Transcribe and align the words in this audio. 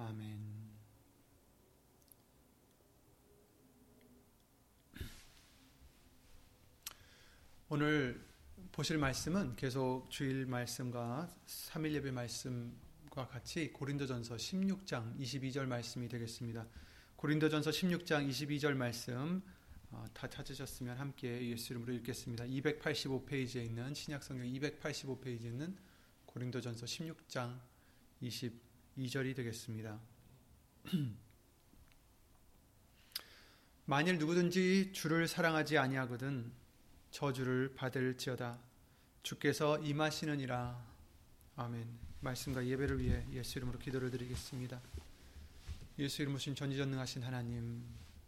아멘. 0.00 0.38
오늘 7.68 8.24
보실 8.70 8.96
말씀은 8.96 9.56
계속 9.56 10.08
주일 10.08 10.46
말씀과 10.46 11.28
3일 11.48 11.94
예배 11.94 12.12
말씀과 12.12 13.26
같이 13.26 13.72
고린도전서 13.72 14.36
16장 14.36 15.18
22절 15.18 15.66
말씀이 15.66 16.08
되겠습니다. 16.08 16.64
고린도전서 17.16 17.70
16장 17.70 18.28
22절 18.28 18.74
말씀 18.74 19.42
어, 19.90 20.04
다 20.14 20.28
찾으셨으면 20.28 20.96
함께 20.96 21.50
예수 21.50 21.72
이름으로 21.72 21.92
읽겠습니다. 21.94 22.44
285페이지에 22.44 23.64
있는 23.64 23.92
신약성경 23.92 24.46
285페이지에 24.46 25.46
있는 25.46 25.76
고린도전서 26.24 26.86
16장 26.86 27.58
22절 28.22 28.67
이 28.98 29.08
되겠습니다. 29.08 30.00
만일 33.86 34.18
누구든지 34.18 34.92
주를 34.92 35.28
사랑하지 35.28 35.78
아니하거든 35.78 36.50
저주를 37.12 37.74
받을지어다. 37.76 38.58
주께서 39.22 39.78
임하시느니라. 39.78 40.84
아멘. 41.54 41.86
말씀과 42.20 42.66
예배를 42.66 42.98
위해 42.98 43.24
예수 43.32 43.58
이름으로 43.58 43.78
기도를 43.78 44.10
드리겠습니다. 44.10 44.82
예수 46.00 46.22
이름 46.22 46.34
오신 46.34 46.56
전지전능하신 46.56 47.22
하나님 47.22 47.84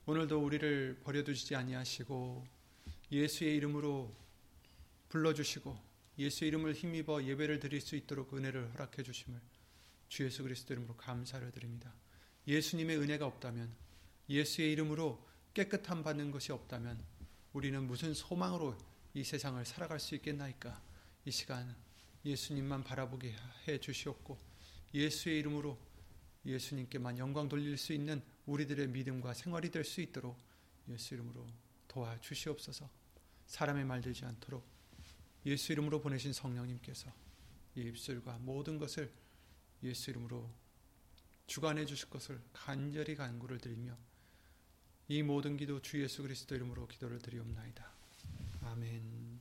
오늘도 0.07 0.39
우리를 0.41 1.01
버려두지 1.03 1.57
아니하시고 1.57 2.47
예수의 3.11 3.57
이름으로 3.57 4.15
불러주시고 5.09 5.77
예수 6.21 6.45
이름을 6.45 6.75
힘입어 6.75 7.25
예배를 7.25 7.59
드릴 7.59 7.81
수 7.81 7.97
있도록 7.97 8.35
은혜를 8.35 8.73
허락해 8.75 9.03
주심을 9.03 9.41
주 10.11 10.25
예수 10.25 10.43
그리스도 10.43 10.75
이름으로 10.75 10.97
감사를 10.97 11.51
드립니다. 11.53 11.95
예수님의 12.47 12.99
은혜가 12.99 13.25
없다면 13.25 13.73
예수의 14.29 14.73
이름으로 14.73 15.25
깨끗함 15.55 16.03
받는 16.03 16.33
것이 16.33 16.53
없다면 16.53 17.03
우리는 17.53 17.87
무슨 17.87 18.13
소망으로 18.13 18.77
이 19.15 19.25
세상을 19.25 19.65
살아갈 19.65 20.01
수 20.01 20.17
있겠나이까? 20.17 20.83
이 21.25 21.31
시간 21.31 21.75
예수님만 22.25 22.83
바라보게 22.83 23.35
해 23.69 23.79
주시옵고 23.79 24.37
예수의 24.93 25.39
이름으로 25.39 25.79
예수님께만 26.45 27.19
영광 27.19 27.49
돌릴 27.49 27.77
수 27.77 27.93
있는 27.93 28.21
우리들의 28.47 28.89
믿음과 28.89 29.35
생활이 29.35 29.71
될 29.71 29.85
수 29.85 30.01
있도록 30.01 30.37
예수 30.89 31.15
이름으로 31.15 31.47
도와 31.87 32.21
주시옵소서. 32.21 32.91
사람의 33.47 33.85
말 33.85 34.01
되지 34.01 34.25
않도록 34.25 34.65
예수 35.47 35.73
이름으로 35.73 36.01
보내신 36.01 36.33
성령님께서 36.33 37.13
이 37.77 37.83
입술과 37.83 38.39
모든 38.39 38.77
것을 38.79 39.13
예수 39.83 40.11
이름으로 40.11 40.49
주관해 41.47 41.85
주실 41.87 42.11
것을 42.11 42.41
간절히 42.53 43.15
간구를 43.15 43.59
드리며 43.59 43.97
이 45.09 45.23
모든 45.23 45.57
기도 45.57 45.83
주 45.83 46.01
예수 46.01 46.23
그리스도 46.23 46.55
이름으로 46.55 46.87
기도를 46.87 47.19
드리옵나이다. 47.19 47.91
아멘. 48.63 49.41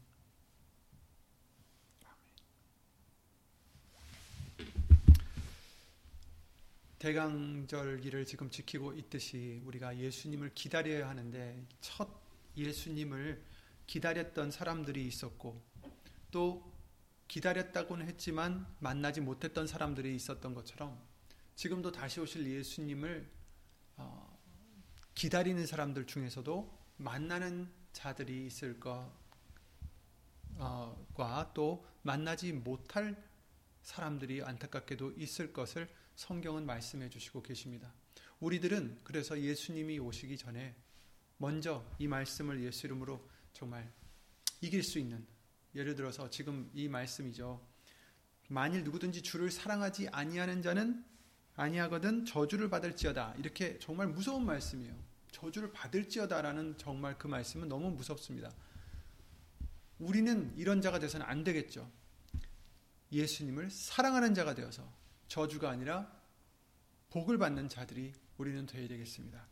대강절기를 6.98 8.26
지금 8.26 8.50
지키고 8.50 8.94
있듯이 8.94 9.62
우리가 9.66 9.98
예수님을 9.98 10.52
기다려야 10.54 11.08
하는데 11.08 11.66
첫 11.80 12.10
예수님을 12.58 13.42
기다렸던 13.88 14.52
사람들이 14.52 15.08
있었고 15.08 15.62
또 16.32 16.70
기다렸다고는 17.30 18.08
했지만 18.08 18.68
만나지 18.80 19.22
못했던 19.22 19.68
사람들이 19.68 20.14
있었던 20.16 20.54
것처럼 20.54 21.00
지금도 21.56 21.92
다시 21.92 22.20
오실 22.20 22.46
예수님을 22.46 23.30
어, 23.98 24.38
기다리는 25.14 25.66
사람들 25.66 26.08
중에서도 26.08 26.78
만나는 26.98 27.72
자들이 27.94 28.48
있을 28.48 28.80
것과 28.80 29.14
어, 30.58 31.52
또 31.54 31.86
만나지 32.02 32.52
못할 32.52 33.22
사람들이 33.84 34.44
안타깝게도 34.44 35.12
있을 35.12 35.54
것을 35.54 35.88
성경은 36.16 36.66
말씀해 36.66 37.10
주시고 37.10 37.44
계십니다. 37.44 37.94
우리들은 38.40 39.02
그래서 39.04 39.40
예수님이 39.40 40.00
오시기 40.00 40.38
전에 40.38 40.76
먼저 41.38 41.86
이 42.00 42.08
말씀을 42.08 42.62
예수 42.64 42.88
이름으로 42.88 43.30
정말 43.54 43.92
이길 44.62 44.84
수 44.84 44.98
있는 44.98 45.26
예를 45.76 45.96
들어서 45.96 46.30
지금 46.30 46.70
이 46.74 46.88
말씀이죠. 46.88 47.66
만일 48.48 48.84
누구든지 48.84 49.22
주를 49.22 49.52
사랑하지 49.52 50.10
아니하는 50.10 50.62
자는 50.62 51.06
아니하거든 51.56 52.26
저주를 52.26 52.70
받을지어다. 52.70 53.36
이렇게 53.38 53.78
정말 53.80 54.08
무서운 54.08 54.46
말씀이에요. 54.46 54.96
저주를 55.32 55.72
받을지어다라는 55.72 56.78
정말 56.78 57.18
그 57.18 57.28
말씀은 57.28 57.68
너무 57.68 57.92
무섭습니다. 57.92 58.52
우리는 60.00 60.54
이런 60.58 60.82
자가 60.82 61.00
되서는 61.00 61.26
안 61.26 61.44
되겠죠. 61.44 61.92
예수님을 63.12 63.70
사랑하는 63.70 64.34
자가 64.34 64.56
되어서 64.56 64.92
저주가 65.28 65.70
아니라 65.70 66.12
복을 67.10 67.38
받는 67.38 67.70
자들이 67.70 68.14
우리는 68.38 68.66
되어야 68.66 68.88
되겠습니다. 68.88 69.46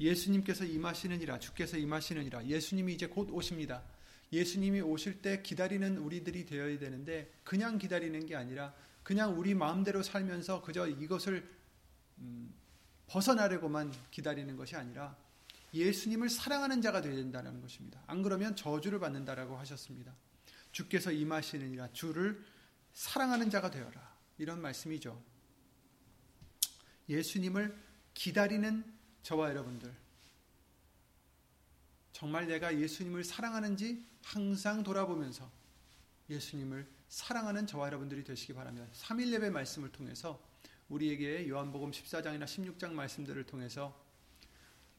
예수님께서 0.00 0.64
임하시느니라 0.64 1.38
주께서 1.38 1.76
임하시느니라 1.76 2.46
예수님이 2.46 2.94
이제 2.94 3.06
곧 3.06 3.30
오십니다. 3.30 3.84
예수님이 4.34 4.80
오실 4.80 5.22
때 5.22 5.42
기다리는 5.42 5.96
우리들이 5.96 6.44
되어야 6.44 6.78
되는데 6.78 7.32
그냥 7.44 7.78
기다리는 7.78 8.26
게 8.26 8.34
아니라 8.34 8.74
그냥 9.04 9.38
우리 9.38 9.54
마음대로 9.54 10.02
살면서 10.02 10.62
그저 10.62 10.88
이것을 10.88 11.48
음, 12.18 12.52
벗어나려고만 13.06 13.92
기다리는 14.10 14.56
것이 14.56 14.74
아니라 14.74 15.16
예수님을 15.72 16.28
사랑하는 16.30 16.82
자가 16.82 17.00
되어야 17.00 17.16
된다는 17.16 17.60
것입니다. 17.60 18.02
안 18.06 18.22
그러면 18.22 18.56
저주를 18.56 18.98
받는다라고 18.98 19.56
하셨습니다. 19.58 20.14
주께서 20.72 21.12
임하시느니라 21.12 21.92
주를 21.92 22.44
사랑하는 22.92 23.50
자가 23.50 23.70
되어라. 23.70 24.14
이런 24.38 24.60
말씀이죠. 24.60 25.22
예수님을 27.08 27.76
기다리는 28.14 28.84
저와 29.22 29.50
여러분들. 29.50 29.94
정말 32.12 32.46
내가 32.46 32.78
예수님을 32.78 33.22
사랑하는지 33.24 34.13
항상 34.24 34.82
돌아보면서 34.82 35.50
예수님을 36.30 36.86
사랑하는 37.08 37.66
저와 37.66 37.86
여러분들이 37.86 38.24
되시기 38.24 38.54
바라며 38.54 38.86
3일 38.92 39.32
예배 39.32 39.50
말씀을 39.50 39.92
통해서 39.92 40.42
우리에게 40.88 41.48
요한복음 41.48 41.90
14장이나 41.90 42.44
16장 42.44 42.92
말씀들을 42.92 43.44
통해서 43.44 44.02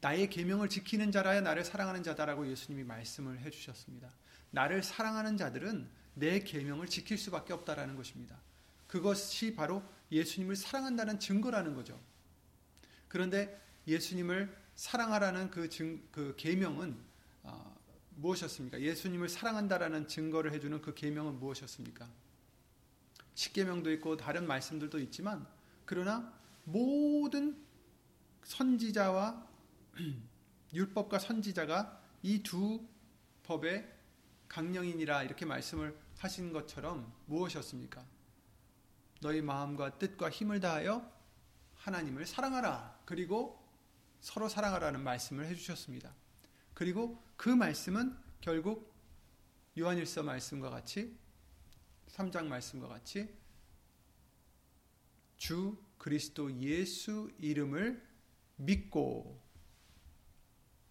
나의 0.00 0.30
계명을 0.30 0.68
지키는 0.68 1.10
자라야 1.10 1.40
나를 1.40 1.64
사랑하는 1.64 2.02
자다라고 2.02 2.48
예수님이 2.48 2.84
말씀을 2.84 3.40
해 3.40 3.50
주셨습니다. 3.50 4.12
나를 4.50 4.82
사랑하는 4.82 5.36
자들은 5.36 5.88
내 6.14 6.40
계명을 6.40 6.86
지킬 6.86 7.18
수밖에 7.18 7.52
없다라는 7.52 7.96
것입니다. 7.96 8.40
그것이 8.86 9.54
바로 9.54 9.82
예수님을 10.12 10.56
사랑한다는 10.56 11.18
증거라는 11.18 11.74
거죠. 11.74 12.00
그런데 13.08 13.60
예수님을 13.86 14.54
사랑하라는 14.74 15.50
그, 15.50 15.68
증, 15.68 16.02
그 16.12 16.34
계명은 16.36 16.96
어, 17.42 17.75
무엇이었습니까? 18.16 18.80
예수님을 18.80 19.28
사랑한다라는 19.28 20.08
증거를 20.08 20.52
해주는 20.52 20.80
그 20.82 20.94
계명은 20.94 21.38
무엇이었습니까? 21.38 22.08
십계명도 23.34 23.92
있고 23.92 24.16
다른 24.16 24.46
말씀들도 24.46 24.98
있지만 25.00 25.46
그러나 25.84 26.32
모든 26.64 27.62
선지자와 28.44 29.46
율법과 30.72 31.18
선지자가 31.18 32.02
이 32.22 32.42
두 32.42 32.86
법의 33.46 33.96
강령이니라 34.48 35.22
이렇게 35.22 35.46
말씀을 35.46 35.96
하신 36.18 36.52
것처럼 36.52 37.12
무엇이었습니까? 37.26 38.04
너희 39.20 39.40
마음과 39.40 39.98
뜻과 39.98 40.30
힘을 40.30 40.60
다하여 40.60 41.10
하나님을 41.74 42.26
사랑하라. 42.26 43.00
그리고 43.04 43.62
서로 44.20 44.48
사랑하라는 44.48 45.02
말씀을 45.02 45.46
해주셨습니다. 45.46 46.12
그리고 46.76 47.24
그 47.38 47.48
말씀은 47.48 48.14
결국 48.42 48.94
요한일서 49.78 50.22
말씀과 50.22 50.68
같이 50.68 51.16
3장 52.08 52.48
말씀과 52.48 52.86
같이 52.86 53.34
주 55.38 55.82
그리스도 55.96 56.52
예수 56.60 57.32
이름을 57.38 58.06
믿고 58.56 59.42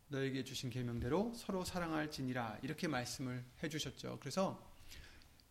너에게 0.07 0.43
주신 0.43 0.71
계명대로 0.71 1.33
서로 1.35 1.63
사랑할지니라 1.63 2.61
이렇게 2.63 2.87
말씀을 2.87 3.45
해 3.61 3.69
주셨죠. 3.69 4.17
그래서 4.19 4.67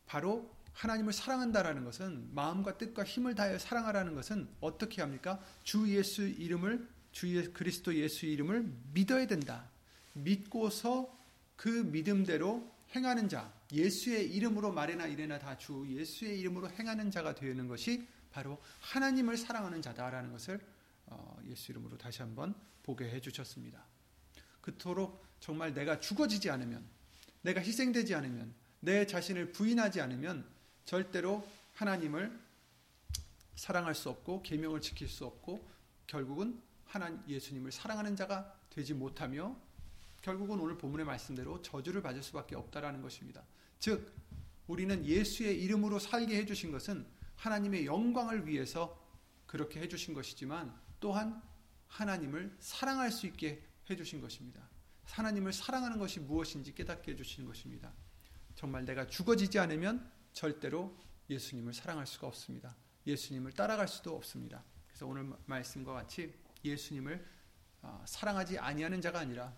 바로 0.05 0.53
하나님을 0.73 1.13
사랑한다라는 1.13 1.85
것은 1.85 2.35
마음과 2.35 2.77
뜻과 2.79 3.05
힘을 3.05 3.37
다하여 3.37 3.61
사랑하라는 3.61 4.17
것은 4.17 4.49
어떻게 4.61 5.01
합니까? 5.01 5.41
주 5.63 5.89
예수 5.95 6.27
이름을 6.27 6.89
주 7.13 7.53
그리스도 7.53 7.95
예수 7.95 8.27
이름을 8.27 8.69
믿어야 8.93 9.29
된다. 9.29 9.73
믿고서 10.15 11.17
그 11.57 11.69
믿음대로 11.69 12.73
행하는 12.95 13.29
자, 13.29 13.53
예수의 13.73 14.31
이름으로 14.35 14.73
말이나 14.73 15.07
이래나 15.07 15.39
다 15.39 15.57
주 15.59 15.85
예수의 15.89 16.39
이름으로 16.41 16.71
행하는 16.71 17.11
자가 17.11 17.35
되는 17.35 17.69
것이 17.69 18.07
바로 18.31 18.61
하나님을 18.81 19.37
사랑하는 19.37 19.83
자다라는 19.83 20.33
것을 20.33 20.61
어, 21.07 21.39
예수 21.47 21.71
이름으로 21.73 21.99
다시 21.99 22.23
한번 22.23 22.55
보게 22.83 23.09
해 23.11 23.21
주셨습니다. 23.21 23.85
그토록 24.61 25.25
정말 25.41 25.75
내가 25.75 26.01
죽어지지 26.01 26.51
않으면, 26.51 26.83
내가 27.43 27.61
희생되지 27.61 28.15
않으면, 28.15 28.55
내 28.81 29.07
자신을 29.07 29.53
부인하지 29.53 30.01
않으면 30.01 30.47
절대로 30.85 31.47
하나님을 31.75 32.39
사랑할 33.57 33.95
수 33.95 34.09
없고 34.11 34.43
계명을 34.43 34.81
지킬 34.81 35.09
수 35.09 35.25
없고 35.25 35.67
결국은 36.07 36.61
하나님 36.87 37.23
예수님을 37.29 37.73
사랑하는 37.73 38.17
자가 38.17 38.55
되지 38.71 38.95
못하며 38.95 39.57
결국은 40.25 40.59
오늘 40.59 40.79
본문의 40.79 41.05
말씀대로 41.05 41.61
저주를 41.61 42.01
받을 42.01 42.23
수밖에 42.23 42.57
없다라는 42.57 43.03
것입니다. 43.03 43.45
즉 43.79 44.11
우리는 44.67 45.05
예수의 45.05 45.63
이름으로 45.63 45.99
살게 45.99 46.35
해 46.35 46.47
주신 46.47 46.73
것은 46.73 47.07
하나님의 47.37 47.85
영광을 47.85 48.47
위해서 48.47 48.99
그렇게 49.45 49.83
해 49.83 49.87
주신 49.87 50.15
것이지만 50.15 50.75
또한 50.99 51.43
하나님을 51.89 52.57
사랑할 52.59 53.13
수 53.13 53.27
있게 53.27 53.63
해 53.91 53.97
주신 53.97 54.23
것입니다. 54.23 54.67
하나님을 55.03 55.53
사랑하는 55.53 55.99
것이 55.99 56.21
무엇인지 56.21 56.75
깨닫게 56.75 57.13
해 57.13 57.17
주시는 57.17 57.47
것입니다. 57.47 57.93
정말 58.55 58.87
내가 58.87 59.07
죽어지지 59.07 59.59
않으면 59.59 60.11
절대로 60.33 60.97
예수님을 61.29 61.75
사랑할 61.75 62.07
수가 62.07 62.29
없습니다. 62.29 62.75
예수님을 63.07 63.53
따라갈 63.53 63.87
수도 63.89 64.17
없습니다. 64.17 64.65
그래서 64.87 65.07
오늘 65.07 65.31
말씀과 65.45 65.93
같이 65.93 66.33
예수님을 66.65 67.23
아, 67.83 68.03
사랑하지 68.07 68.59
아니하는 68.59 69.03
자가 69.03 69.19
아니라 69.19 69.55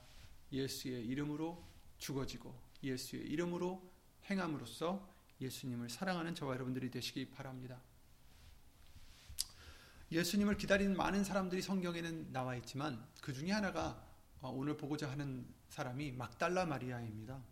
예수의 0.52 1.06
이름으로 1.06 1.62
죽어지고 1.98 2.54
예수의 2.82 3.22
이름으로 3.26 3.82
행함으로써 4.30 5.14
예수님을 5.40 5.90
사랑하는 5.90 6.34
저와 6.34 6.54
여러분들이 6.54 6.90
되시기 6.90 7.30
바랍니다. 7.30 7.80
예수님을 10.10 10.56
기다리는 10.56 10.96
많은 10.96 11.24
사람들이 11.24 11.62
성경에는 11.62 12.32
나와 12.32 12.54
있지만 12.56 13.04
그 13.20 13.32
중에 13.32 13.50
하나가 13.50 14.02
어, 14.40 14.50
오늘 14.50 14.76
보고자 14.76 15.10
하는 15.10 15.46
사람이 15.68 16.12
막달라 16.12 16.64
마리아입니다. 16.64 17.42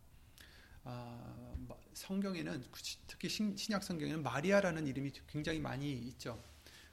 아, 0.84 1.54
성경에는 1.94 2.62
특히 3.06 3.28
신약 3.28 3.82
성경에는 3.82 4.22
마리아라는 4.22 4.86
이름이 4.86 5.12
굉장히 5.26 5.58
많이 5.58 5.92
있죠. 5.92 6.42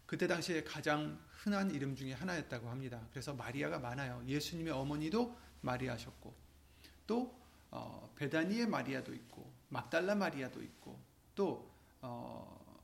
그때 0.05 0.27
당시에 0.27 0.63
가장 0.63 1.19
흔한 1.29 1.71
이름 1.71 1.95
중에 1.95 2.13
하나였다고 2.13 2.69
합니다. 2.69 3.07
그래서 3.11 3.33
마리아가 3.33 3.79
많아요. 3.79 4.23
예수님의 4.25 4.73
어머니도 4.73 5.37
마리아셨고 5.61 6.35
또 7.07 7.39
어, 7.71 8.11
베다니의 8.15 8.67
마리아도 8.67 9.13
있고 9.13 9.51
막달라 9.69 10.15
마리아도 10.15 10.61
있고 10.61 10.99
또 11.35 11.71
어, 12.01 12.81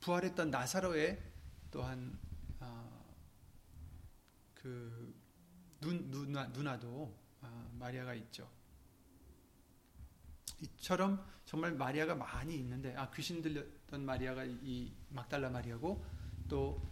부활했던 0.00 0.50
나사로의 0.50 1.22
또한 1.70 2.18
어, 2.60 3.14
그 4.54 5.14
눈, 5.80 6.10
누나, 6.10 6.46
누나도 6.46 7.14
아, 7.40 7.68
마리아가 7.72 8.14
있죠. 8.14 8.50
이처럼 10.60 11.24
정말 11.44 11.72
마리아가 11.72 12.14
많이 12.14 12.56
있는데 12.56 12.94
아 12.96 13.10
귀신 13.10 13.40
들렸던 13.40 14.04
마리아가 14.04 14.44
이 14.44 14.92
막달라 15.08 15.50
마리아고 15.50 16.04
또그 16.48 16.82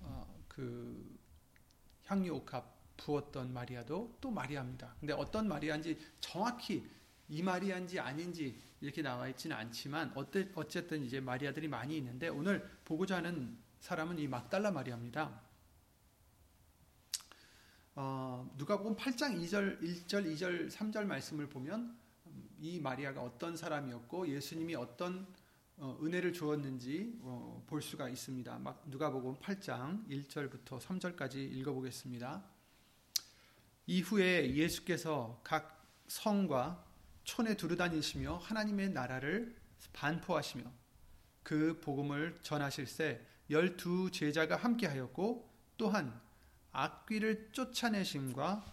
어, 0.00 0.42
향유 2.06 2.34
옥합 2.34 2.81
부었던 3.02 3.52
마리아도 3.52 4.16
또 4.20 4.30
마리아입니다. 4.30 4.94
근데 5.00 5.12
어떤 5.12 5.48
마리아인지 5.48 5.98
정확히 6.20 6.88
이 7.28 7.42
마리아인지 7.42 7.98
아닌지 7.98 8.60
이렇게 8.80 9.02
나와 9.02 9.28
있지는 9.28 9.56
않지만 9.56 10.12
어쨌든 10.54 11.04
이제 11.04 11.20
마리아들이 11.20 11.68
많이 11.68 11.96
있는데 11.96 12.28
오늘 12.28 12.68
보고자 12.84 13.16
하는 13.16 13.58
사람은 13.80 14.18
이 14.18 14.28
막달라 14.28 14.70
마리아입니다. 14.70 15.40
어, 17.94 18.50
누가 18.56 18.78
보면 18.78 18.96
8장 18.96 19.38
2절, 19.42 19.82
1절, 19.82 20.34
2절, 20.34 20.70
3절 20.70 21.04
말씀을 21.04 21.48
보면 21.48 21.96
이 22.60 22.80
마리아가 22.80 23.22
어떤 23.22 23.56
사람이었고 23.56 24.28
예수님이 24.28 24.76
어떤 24.76 25.26
어, 25.76 25.98
은혜를 26.00 26.32
주었는지 26.32 27.18
어, 27.22 27.62
볼 27.66 27.82
수가 27.82 28.08
있습니다. 28.08 28.58
막 28.60 28.82
누가복음 28.86 29.34
8장 29.36 30.08
1절부터 30.08 30.78
3절까지 30.78 31.34
읽어보겠습니다. 31.34 32.51
이후에 33.86 34.54
예수께서 34.54 35.40
각 35.42 35.84
성과 36.06 36.84
촌에 37.24 37.56
두루다니시며 37.56 38.36
하나님의 38.38 38.90
나라를 38.90 39.56
반포하시며 39.92 40.64
그 41.42 41.80
복음을 41.80 42.38
전하실새 42.42 43.20
열두 43.50 44.10
제자가 44.10 44.56
함께하였고 44.56 45.50
또한 45.76 46.20
악귀를 46.72 47.50
쫓아내심과 47.52 48.64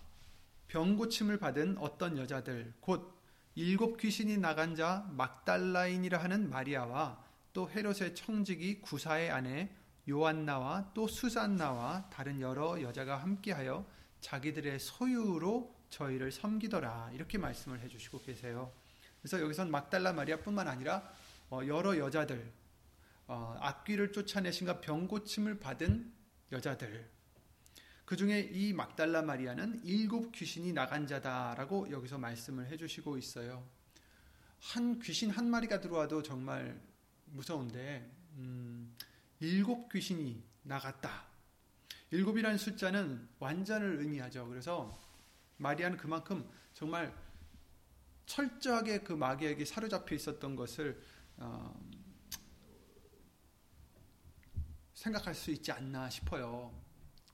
병 0.67 0.95
고침을 0.95 1.37
받은 1.39 1.77
어떤 1.79 2.17
여자들 2.17 2.73
곧 2.79 3.19
일곱 3.55 3.97
귀신이 3.97 4.37
나간 4.37 4.75
자 4.75 5.07
막달라인이라 5.11 6.19
하는 6.19 6.49
마리아와 6.49 7.23
또 7.51 7.69
헤롯의 7.69 8.15
청직이 8.15 8.79
구사의 8.81 9.31
아내 9.31 9.69
요한나와 10.07 10.91
또 10.93 11.07
수산나와 11.07 12.09
다른 12.09 12.39
여러 12.39 12.81
여자가 12.81 13.17
함께하여 13.17 13.85
자기들의 14.21 14.79
소유로 14.79 15.75
저희를 15.89 16.31
섬기더라 16.31 17.11
이렇게 17.13 17.37
말씀을 17.37 17.79
해주시고 17.81 18.21
계세요. 18.21 18.71
그래서 19.21 19.41
여기선 19.41 19.71
막달라 19.71 20.13
마리아뿐만 20.13 20.67
아니라 20.67 21.11
어, 21.49 21.61
여러 21.65 21.97
여자들 21.97 22.51
어, 23.27 23.57
악귀를 23.59 24.11
쫓아내신가 24.11 24.81
병고침을 24.81 25.59
받은 25.59 26.13
여자들 26.51 27.09
그 28.05 28.15
중에 28.15 28.39
이 28.39 28.73
막달라 28.73 29.21
마리아는 29.21 29.81
일곱 29.83 30.31
귀신이 30.31 30.73
나간 30.73 31.05
자다라고 31.05 31.91
여기서 31.91 32.17
말씀을 32.17 32.65
해주시고 32.67 33.19
있어요. 33.19 33.63
한 34.59 34.99
귀신 34.99 35.29
한 35.29 35.47
마리가 35.47 35.79
들어와도 35.79 36.23
정말 36.23 36.81
무서운데 37.25 38.11
음, 38.37 38.95
일곱 39.39 39.89
귀신이 39.89 40.43
나갔다. 40.63 41.28
일곱이라는 42.11 42.57
숫자는 42.57 43.27
완전을 43.39 43.99
의미하죠. 43.99 44.47
그래서 44.47 44.99
마리아는 45.57 45.97
그만큼 45.97 46.49
정말 46.73 47.13
철저하게 48.25 48.99
그 49.01 49.13
마귀에게 49.13 49.65
사로잡혀 49.65 50.15
있었던 50.15 50.55
것을 50.55 51.01
어, 51.37 51.79
생각할 54.93 55.33
수 55.33 55.51
있지 55.51 55.71
않나 55.71 56.09
싶어요. 56.09 56.73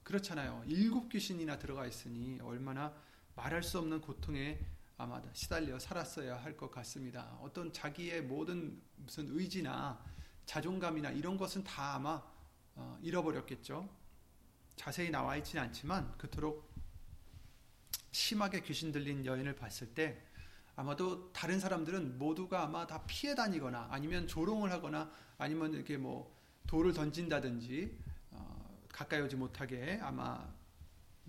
그렇잖아요. 0.03 0.63
일곱 0.67 1.09
귀신이나 1.09 1.57
들어가 1.57 1.87
있으니 1.87 2.39
얼마나 2.41 2.93
말할 3.35 3.63
수 3.63 3.79
없는 3.79 4.01
고통에 4.01 4.59
아마 4.97 5.21
시달려 5.33 5.77
살았어야 5.79 6.37
할 6.37 6.55
것 6.55 6.71
같습니다. 6.71 7.37
어떤 7.41 7.73
자기의 7.73 8.23
모든 8.23 8.81
무슨 8.95 9.27
의지나 9.29 10.01
자존감이나 10.45 11.11
이런 11.11 11.37
것은 11.37 11.63
다 11.63 11.95
아마 11.95 12.21
어, 12.75 12.97
잃어버렸겠죠. 13.01 13.89
자세히 14.75 15.09
나와 15.09 15.37
있지는 15.37 15.63
않지만 15.63 16.17
그토록 16.17 16.69
심하게 18.11 18.61
귀신 18.61 18.91
들린 18.91 19.25
여인을 19.25 19.55
봤을 19.55 19.93
때 19.93 20.21
아마도 20.75 21.31
다른 21.31 21.59
사람들은 21.59 22.17
모두가 22.17 22.63
아마 22.63 22.85
다 22.85 23.03
피해 23.07 23.35
다니거나 23.35 23.87
아니면 23.91 24.27
조롱을 24.27 24.71
하거나 24.71 25.11
아니면 25.37 25.73
이렇게 25.73 25.97
뭐 25.97 26.35
돌을 26.67 26.93
던진다든지 26.93 27.97
가까이 28.95 29.21
오지 29.21 29.35
못하게 29.35 29.99
아마 30.01 30.47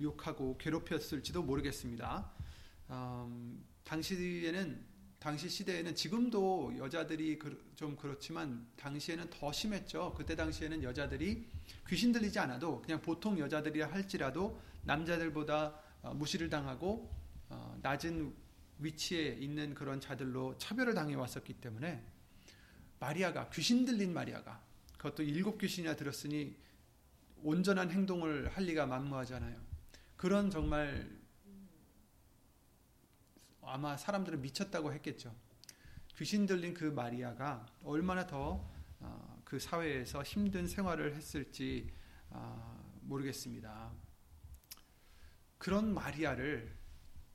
욕하고 0.00 0.57
괴롭혔을지도 0.59 1.43
모르겠습니다. 1.43 2.31
음, 2.91 3.65
당시에는 3.83 4.85
당시 5.19 5.49
시대에는 5.49 5.95
지금도 5.95 6.75
여자들이 6.79 7.39
좀 7.75 7.97
그렇지만 7.97 8.67
당시에는 8.77 9.31
더 9.31 9.51
심했죠. 9.51 10.15
그때 10.17 10.37
당시에는 10.37 10.83
여자들이 10.83 11.47
귀신 11.89 12.13
들리지 12.13 12.39
않아도 12.39 12.83
그냥 12.83 13.01
보통 13.01 13.39
여자들이라 13.39 13.91
할지라도 13.91 14.61
남자들보다 14.85 15.81
어, 16.03 16.15
무시를 16.15 16.49
당하고 16.49 17.11
어, 17.49 17.79
낮은 17.83 18.33
위치에 18.79 19.31
있는 19.41 19.75
그런 19.75 20.01
자들로 20.01 20.57
차별을 20.59 20.95
당해 20.95 21.15
왔었기 21.15 21.55
때문에 21.55 22.05
마리아가 22.99 23.49
귀신 23.51 23.85
들린 23.85 24.13
마리아가 24.13 24.63
그것도 24.97 25.23
일곱 25.23 25.59
귀신이나 25.59 25.97
들었으니 25.97 26.57
온전한 27.43 27.91
행동을 27.91 28.49
할 28.49 28.65
리가 28.65 28.87
만무하잖아요. 28.87 29.57
그런 30.17 30.51
정말 30.51 31.16
아마 33.67 33.97
사람들은 33.97 34.41
미쳤다고 34.43 34.93
했겠죠. 34.95 35.35
귀신 36.17 36.47
들린 36.47 36.73
그 36.73 36.85
마리아가 36.85 37.67
얼마나 37.85 38.27
더그 38.27 38.67
어, 39.01 39.59
사회에서 39.59 40.23
힘든 40.23 40.67
생활을 40.67 41.15
했을지 41.15 41.93
어, 42.31 42.99
모르겠습니다. 43.03 43.93
그런 45.59 45.93
마리아를 45.93 46.75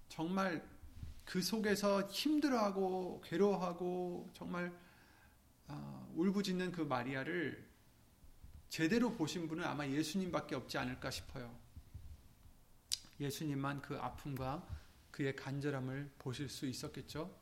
정말 0.10 0.68
그 1.26 1.42
속에서 1.42 2.08
힘들어하고 2.10 3.22
괴로워하고 3.24 4.30
정말 4.34 4.74
어, 5.68 6.12
울부짖는 6.16 6.72
그 6.72 6.82
마리아를 6.82 7.70
제대로 8.70 9.12
보신 9.12 9.48
분은 9.48 9.64
아마 9.64 9.86
예수님밖에 9.86 10.56
없지 10.56 10.78
않을까 10.78 11.12
싶어요. 11.12 11.56
예수님만 13.20 13.82
그 13.82 13.98
아픔과 13.98 14.81
그의 15.12 15.36
간절함을 15.36 16.12
보실 16.18 16.50
수 16.50 16.66
있었겠죠. 16.66 17.36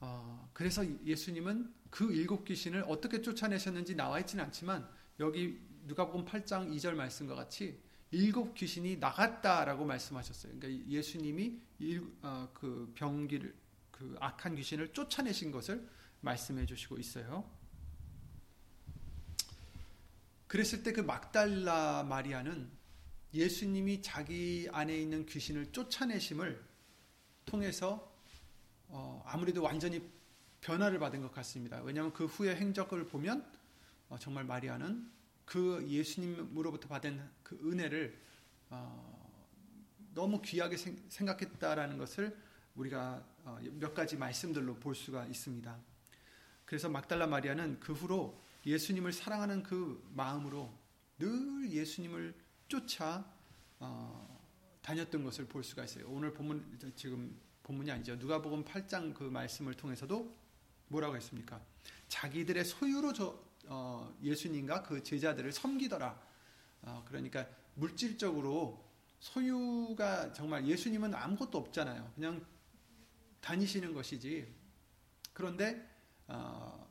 어, 0.00 0.50
그래서 0.52 0.84
예수님은 1.04 1.74
그 1.90 2.12
일곱 2.12 2.44
귀신을 2.44 2.84
어떻게 2.86 3.20
쫓아내셨는지 3.20 3.96
나와 3.96 4.18
있지는 4.20 4.44
않지만 4.44 4.88
여기 5.18 5.60
누가복음 5.84 6.24
8장 6.24 6.74
2절 6.74 6.94
말씀과 6.94 7.34
같이 7.34 7.82
일곱 8.12 8.54
귀신이 8.54 8.96
나갔다라고 8.96 9.84
말씀하셨어요. 9.84 10.58
그러니까 10.58 10.86
예수님이 10.88 11.60
일, 11.80 12.10
어, 12.22 12.50
그 12.54 12.90
병기를 12.94 13.54
그 13.90 14.16
악한 14.20 14.56
귀신을 14.56 14.92
쫓아내신 14.92 15.50
것을 15.50 15.86
말씀해 16.22 16.66
주시고 16.66 16.98
있어요. 16.98 17.48
그랬을 20.46 20.82
때 20.82 20.92
그 20.92 21.00
막달라 21.00 22.02
마리아는 22.02 22.68
예수님이 23.32 24.02
자기 24.02 24.68
안에 24.72 24.96
있는 24.96 25.24
귀신을 25.26 25.72
쫓아내심을 25.72 26.62
통해서 27.44 28.12
어, 28.88 29.22
아무래도 29.24 29.62
완전히 29.62 30.02
변화를 30.60 30.98
받은 30.98 31.22
것 31.22 31.32
같습니다. 31.32 31.80
왜냐하면 31.82 32.12
그 32.12 32.26
후의 32.26 32.56
행적을 32.56 33.06
보면 33.06 33.44
어, 34.08 34.18
정말 34.18 34.44
마리아는 34.44 35.10
그 35.44 35.86
예수님으로부터 35.88 36.88
받은 36.88 37.28
그 37.42 37.58
은혜를 37.64 38.18
어, 38.70 39.20
너무 40.12 40.42
귀하게 40.42 40.76
생, 40.76 41.26
각했다라는 41.26 41.98
것을 41.98 42.36
우리가 42.74 43.24
어, 43.44 43.58
몇 43.72 43.94
가지 43.94 44.16
말씀들로 44.16 44.76
볼 44.76 44.94
수가 44.94 45.26
있습니다. 45.26 45.78
그래서 46.64 46.88
막달라 46.88 47.26
마리아는 47.26 47.80
그 47.80 47.92
후로 47.92 48.40
예수님을 48.66 49.12
사랑하는 49.12 49.62
그 49.62 50.04
마음으로 50.14 50.72
늘 51.18 51.70
예수님을 51.70 52.34
쫓아 52.70 53.26
어, 53.80 54.40
다녔던 54.80 55.24
것을 55.24 55.46
볼 55.46 55.62
수가 55.62 55.84
있어요. 55.84 56.06
오늘 56.08 56.32
본문 56.32 56.78
지금 56.96 57.38
본문이 57.64 57.90
아니죠. 57.90 58.16
누가복음 58.16 58.64
8장 58.64 59.12
그 59.12 59.24
말씀을 59.24 59.74
통해서도 59.74 60.34
뭐라고 60.88 61.16
했습니까? 61.16 61.60
자기들의 62.08 62.64
소유로 62.64 63.12
저, 63.12 63.38
어, 63.66 64.16
예수님과 64.22 64.84
그 64.84 65.02
제자들을 65.02 65.52
섬기더라. 65.52 66.20
어, 66.82 67.04
그러니까 67.06 67.46
물질적으로 67.74 68.88
소유가 69.18 70.32
정말 70.32 70.66
예수님은 70.66 71.14
아무것도 71.14 71.58
없잖아요. 71.58 72.12
그냥 72.14 72.44
다니시는 73.40 73.92
것이지. 73.92 74.46
그런데 75.32 75.88
어, 76.28 76.88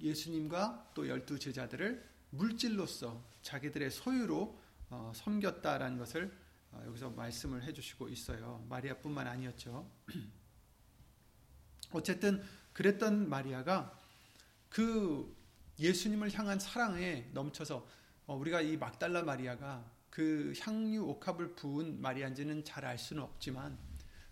예수님과 0.00 0.92
또 0.94 1.06
열두 1.06 1.38
제자들을 1.38 2.08
물질로서 2.30 3.22
자기들의 3.42 3.90
소유로 3.90 4.67
어, 4.90 5.12
섬겼다라는 5.14 5.98
것을 5.98 6.32
어, 6.72 6.82
여기서 6.86 7.10
말씀을 7.10 7.62
해주시고 7.64 8.08
있어요. 8.08 8.64
마리아뿐만 8.68 9.26
아니었죠. 9.26 9.90
어쨌든 11.92 12.42
그랬던 12.72 13.28
마리아가 13.28 13.98
그 14.68 15.34
예수님을 15.78 16.32
향한 16.34 16.58
사랑에 16.58 17.28
넘쳐서 17.32 17.86
어, 18.26 18.34
우리가 18.36 18.60
이 18.60 18.76
막달라 18.76 19.22
마리아가 19.22 19.84
그 20.10 20.52
향유 20.60 21.04
옥합을 21.04 21.54
부은 21.54 22.00
마리아인지는 22.00 22.64
잘 22.64 22.84
알 22.84 22.98
수는 22.98 23.22
없지만 23.22 23.78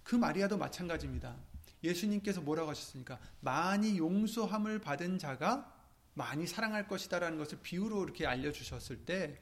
그 0.03 0.15
마리아도 0.17 0.57
마찬가지입니다. 0.57 1.37
예수님께서 1.83 2.41
뭐라고 2.41 2.71
하셨습니까? 2.71 3.19
많이 3.41 3.99
용서함을 3.99 4.81
받은 4.81 5.19
자가 5.19 5.73
많이 6.15 6.47
사랑할 6.47 6.89
것이다라는 6.89 7.39
것을 7.39 7.59
비유로 7.63 8.05
이렇게 8.05 8.27
알려주셨을 8.27 9.05
때 9.05 9.41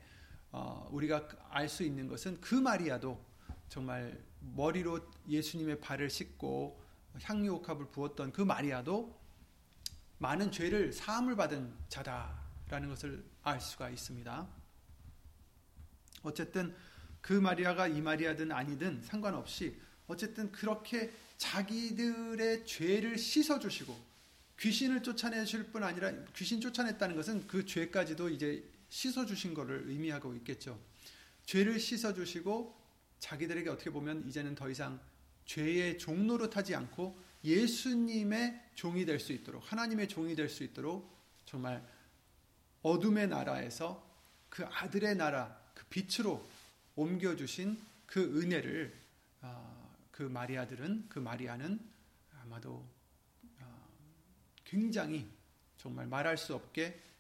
어, 0.57 0.89
우리가 0.93 1.27
알 1.51 1.69
수 1.69 1.83
있는 1.83 2.07
것은 2.07 2.41
그 2.41 2.55
마리아도 2.55 3.21
정말 3.69 4.23
머리로 4.55 5.01
예수님의 5.29 5.81
발을 5.81 6.09
씻고 6.09 6.81
향유옥합을 7.21 7.91
부었던 7.91 8.31
그 8.31 8.41
마리아도 8.41 9.19
많은 10.19 10.53
죄를 10.53 10.93
사함을 10.93 11.35
받은 11.35 11.75
자다라는 11.89 12.89
것을 12.89 13.25
알 13.43 13.61
수가 13.61 13.91
있습니다. 13.91 14.47
어쨌든 16.23 16.73
그 17.21 17.33
마리아가 17.33 17.89
이 17.89 18.01
마리아든 18.01 18.53
아니든 18.53 19.03
상관없이 19.03 19.77
어쨌든 20.07 20.53
그렇게 20.53 21.13
자기들의 21.37 22.65
죄를 22.65 23.19
씻어 23.19 23.59
주시고 23.59 23.97
귀신을 24.61 25.03
쫓아내실 25.03 25.73
뿐 25.73 25.83
아니라 25.83 26.13
귀신 26.33 26.61
쫓아냈다는 26.61 27.17
것은 27.17 27.49
그 27.49 27.67
죄까지도 27.67 28.29
이제 28.29 28.73
씻어 28.95 29.27
주신 29.27 29.55
것을 29.55 29.89
의미하고 29.89 30.37
있겠죠. 30.37 30.79
죄를 31.47 31.81
씻어 31.81 32.15
주시고 32.15 32.81
자기들에게 33.19 33.69
어떻게 33.69 33.91
보면 33.91 34.25
이제는 34.29 34.55
더 34.55 34.71
이상 34.71 35.01
죄의 35.47 35.99
종로로 35.99 36.49
타지 36.49 36.77
않고 36.77 37.19
예수님의 37.43 38.71
종이 38.77 39.05
될 39.05 39.19
수 39.19 39.33
있도록 39.33 39.71
하나님의 39.71 40.09
종이 40.09 40.37
될 40.37 40.49
수 40.49 40.63
있도록 40.63 41.13
정말 41.45 41.85
어둠의 42.83 43.27
나라에서 43.27 44.09
그 44.49 44.65
아들의 44.65 45.17
나라 45.17 45.61
그 45.75 45.85
빛으로 45.87 46.47
옮겨 46.95 47.35
주신 47.35 47.77
그 48.07 48.41
은혜를 48.41 48.97
아, 49.41 49.89
그 50.13 50.23
마리아들은 50.23 51.07
그 51.09 51.19
마리아는 51.19 51.81
아마도 52.43 52.87
아, 53.61 53.89
굉장히 54.65 55.29
정말 55.79 56.07
말할 56.07 56.39
수 56.39 56.55
없게 56.55 56.87
어, 56.91 57.14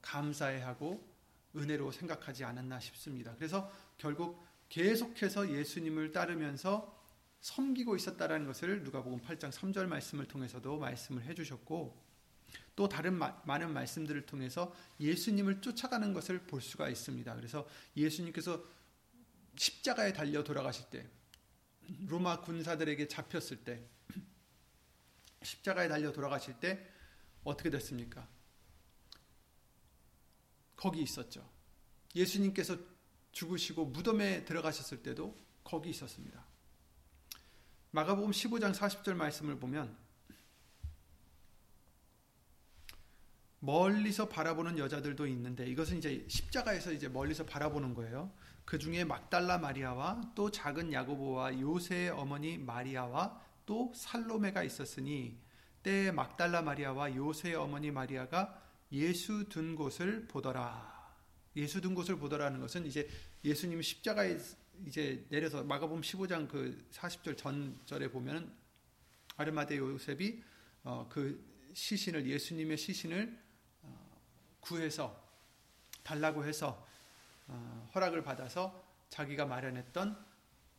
감사해 0.00 0.60
하고 0.60 1.06
은혜로 1.56 1.90
생각하지 1.92 2.44
않았나 2.44 2.80
싶습니다. 2.80 3.34
그래서 3.36 3.70
결국 3.96 4.44
계속해서 4.68 5.50
예수님을 5.50 6.12
따르면서 6.12 6.96
섬기고 7.40 7.96
있었다라는 7.96 8.46
것을 8.46 8.82
누가복음 8.82 9.20
8장 9.20 9.50
3절 9.50 9.86
말씀을 9.86 10.26
통해서도 10.26 10.78
말씀을 10.78 11.22
해 11.24 11.34
주셨고 11.34 12.08
또 12.74 12.88
다른 12.88 13.14
마, 13.14 13.40
많은 13.44 13.72
말씀들을 13.72 14.26
통해서 14.26 14.74
예수님을 15.00 15.60
쫓아가는 15.60 16.12
것을 16.12 16.40
볼 16.40 16.60
수가 16.60 16.88
있습니다. 16.88 17.34
그래서 17.34 17.66
예수님께서 17.96 18.62
십자가에 19.56 20.12
달려 20.12 20.44
돌아가실 20.44 20.86
때 20.90 21.08
로마 22.06 22.40
군사들에게 22.40 23.08
잡혔을 23.08 23.64
때 23.64 23.84
십자가에 25.42 25.88
달려 25.88 26.12
돌아가실 26.12 26.60
때 26.60 26.86
어떻게 27.44 27.70
됐습니까? 27.70 28.28
거기 30.78 31.02
있었죠. 31.02 31.46
예수님께서 32.14 32.78
죽으시고 33.32 33.86
무덤에 33.86 34.44
들어가셨을 34.44 35.02
때도 35.02 35.36
거기 35.64 35.90
있었습니다. 35.90 36.42
마가복음 37.90 38.30
15장 38.30 38.72
40절 38.72 39.14
말씀을 39.14 39.58
보면 39.58 39.94
멀리서 43.60 44.28
바라보는 44.28 44.78
여자들도 44.78 45.26
있는데 45.26 45.66
이것은 45.66 45.98
이제 45.98 46.24
십자가에서 46.28 46.92
이제 46.92 47.08
멀리서 47.08 47.44
바라보는 47.44 47.94
거예요. 47.94 48.32
그 48.64 48.78
중에 48.78 49.04
막달라 49.04 49.58
마리아와 49.58 50.32
또 50.36 50.50
작은 50.50 50.92
야고보와 50.92 51.58
요새의 51.58 52.10
어머니 52.10 52.56
마리아와 52.56 53.42
또 53.66 53.92
살로메가 53.96 54.62
있었으니 54.62 55.40
때에 55.82 56.12
막달라 56.12 56.62
마리아와 56.62 57.16
요새의 57.16 57.56
어머니 57.56 57.90
마리아가 57.90 58.67
예수 58.92 59.48
둔 59.48 59.76
곳을 59.76 60.26
보더라. 60.26 60.96
예수 61.56 61.80
든 61.80 61.94
곳을 61.94 62.16
보더라는 62.16 62.60
것은 62.60 62.86
이제 62.86 63.08
예수님 63.44 63.82
십자가에 63.82 64.38
이제 64.86 65.26
내려서 65.28 65.64
마가복음 65.64 66.02
15장 66.02 66.48
그 66.48 66.86
40절 66.92 67.36
전절에 67.36 68.10
보면은 68.10 68.52
아르마데 69.36 69.76
요셉이 69.76 70.42
어, 70.84 71.08
그 71.10 71.44
시신을 71.74 72.26
예수님의 72.26 72.76
시신을 72.76 73.38
어, 73.82 74.20
구해서 74.60 75.28
달라고 76.02 76.44
해서 76.44 76.86
어, 77.46 77.90
허락을 77.94 78.22
받아서 78.22 78.84
자기가 79.10 79.46
마련했던 79.46 80.16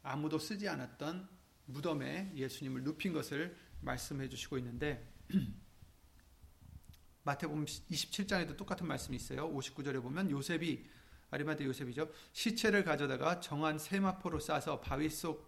아무도 0.04 0.40
쓰지 0.40 0.68
않았던 0.68 1.28
무덤에 1.66 2.32
예수님을 2.36 2.84
눕힌 2.84 3.14
것을 3.14 3.56
말씀해 3.82 4.30
주시고 4.30 4.58
있는데 4.58 5.08
마태복음 7.30 7.66
27장에도 7.66 8.58
똑같은 8.58 8.88
말씀이 8.88 9.16
있어요. 9.16 9.54
59절에 9.54 10.02
보면 10.02 10.32
요셉이 10.32 10.84
아리마대 11.30 11.64
요셉이죠. 11.64 12.10
시체를 12.34 12.84
가져다가 12.84 13.40
정한 13.40 13.78
세마포로 13.78 14.40
싸서 14.40 14.82
바위 14.82 15.10
속 15.12 15.48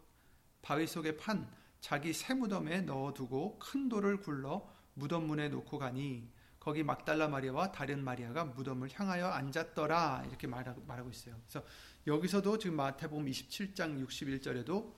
바위 0.62 0.86
속에 0.86 1.18
판 1.18 1.52
자기 1.80 2.14
새 2.14 2.36
무덤에 2.36 2.82
넣어두고 2.82 3.58
큰 3.58 3.90
돌을 3.90 4.18
굴러 4.18 4.70
무덤 4.94 5.26
문에 5.26 5.50
놓고 5.50 5.80
가니 5.80 6.30
거기 6.60 6.84
막달라 6.84 7.28
마리아와 7.28 7.72
다른 7.72 8.04
마리아가 8.04 8.46
무덤을 8.46 8.90
향하여 8.94 9.30
앉았더라 9.30 10.26
이렇게 10.28 10.46
말하고 10.46 11.10
있어요. 11.10 11.36
그래서 11.48 11.66
여기서도 12.06 12.60
지금 12.60 12.76
마태복음 12.76 13.26
27장 13.26 14.06
61절에도 14.06 14.94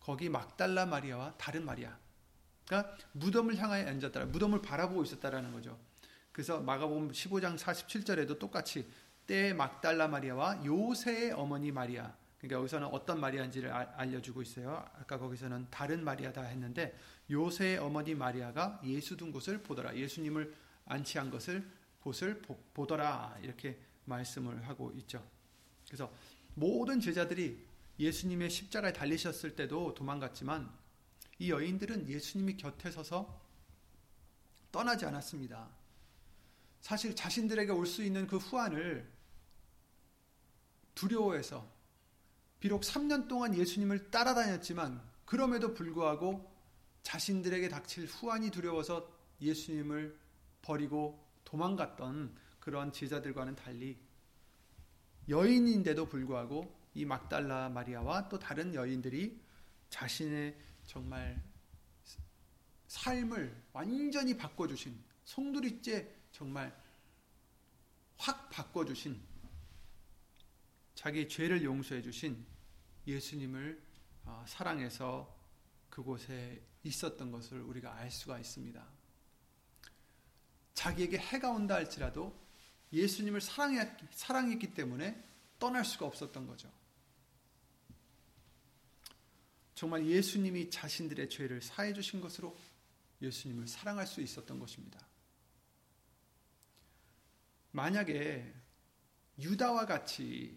거기 0.00 0.28
막달라 0.28 0.84
마리아와 0.84 1.34
다른 1.38 1.64
마리아 1.64 1.96
그러니까 2.66 2.96
무덤을 3.12 3.54
향하여 3.56 3.86
앉았더라. 3.86 4.26
무덤을 4.26 4.62
바라보고 4.62 5.04
있었다라는 5.04 5.52
거죠. 5.52 5.78
그래서 6.34 6.60
마가복음 6.60 7.12
15장 7.12 7.56
47절에도 7.56 8.40
똑같이 8.40 8.90
때 9.24 9.54
막달라 9.54 10.08
마리아와 10.08 10.64
요새의 10.64 11.30
어머니 11.30 11.70
마리아 11.70 12.12
그러니까 12.38 12.58
여기서는 12.58 12.88
어떤 12.88 13.20
마리아인지를 13.20 13.70
알려주고 13.72 14.42
있어요. 14.42 14.84
아까 14.98 15.16
거기서는 15.16 15.68
다른 15.70 16.04
마리아다 16.04 16.42
했는데 16.42 16.98
요새의 17.30 17.78
어머니 17.78 18.16
마리아가 18.16 18.80
예수 18.84 19.16
둔 19.16 19.30
곳을 19.32 19.62
보더라. 19.62 19.96
예수님을 19.96 20.52
안치한 20.86 21.30
것을 21.30 21.66
곳을 22.00 22.42
보더라. 22.74 23.38
이렇게 23.40 23.78
말씀을 24.04 24.68
하고 24.68 24.92
있죠. 24.96 25.24
그래서 25.86 26.12
모든 26.54 27.00
제자들이 27.00 27.64
예수님의 27.98 28.50
십자가에 28.50 28.92
달리셨을 28.92 29.54
때도 29.54 29.94
도망갔지만 29.94 30.68
이 31.38 31.50
여인들은 31.50 32.08
예수님이 32.08 32.56
곁에 32.56 32.90
서서 32.90 33.40
떠나지 34.70 35.06
않았습니다. 35.06 35.83
사실 36.84 37.16
자신들에게 37.16 37.72
올 37.72 37.86
수 37.86 38.04
있는 38.04 38.26
그 38.26 38.36
후환을 38.36 39.10
두려워해서 40.94 41.66
비록 42.60 42.82
3년 42.82 43.26
동안 43.26 43.56
예수님을 43.56 44.10
따라다녔지만 44.10 45.02
그럼에도 45.24 45.72
불구하고 45.72 46.54
자신들에게 47.02 47.70
닥칠 47.70 48.04
후환이 48.04 48.50
두려워서 48.50 49.10
예수님을 49.40 50.18
버리고 50.60 51.26
도망갔던 51.44 52.36
그런 52.60 52.92
제자들과는 52.92 53.56
달리 53.56 53.98
여인인데도 55.30 56.06
불구하고 56.06 56.70
이 56.92 57.06
막달라 57.06 57.70
마리아와 57.70 58.28
또 58.28 58.38
다른 58.38 58.74
여인들이 58.74 59.40
자신의 59.88 60.54
정말 60.84 61.42
삶을 62.88 63.62
완전히 63.72 64.36
바꿔주신 64.36 65.02
송두리째 65.24 66.13
정말 66.34 66.76
확 68.18 68.50
바꿔주신 68.50 69.22
자기 70.96 71.28
죄를 71.28 71.62
용서해 71.62 72.02
주신 72.02 72.44
예수님을 73.06 73.80
어, 74.24 74.44
사랑해서 74.48 75.32
그곳에 75.88 76.60
있었던 76.82 77.30
것을 77.30 77.60
우리가 77.60 77.94
알 77.94 78.10
수가 78.10 78.40
있습니다. 78.40 78.84
자기에게 80.74 81.18
해가 81.18 81.50
온다 81.50 81.76
할지라도 81.76 82.36
예수님을 82.92 83.40
사랑했, 83.40 83.88
사랑했기 84.10 84.74
때문에 84.74 85.24
떠날 85.60 85.84
수가 85.84 86.06
없었던 86.06 86.48
거죠. 86.48 86.68
정말 89.76 90.04
예수님이 90.04 90.68
자신들의 90.68 91.30
죄를 91.30 91.62
사해 91.62 91.92
주신 91.92 92.20
것으로 92.20 92.56
예수님을 93.22 93.68
사랑할 93.68 94.08
수 94.08 94.20
있었던 94.20 94.58
것입니다. 94.58 95.13
만약에 97.74 98.54
유다와 99.40 99.86
같이 99.86 100.56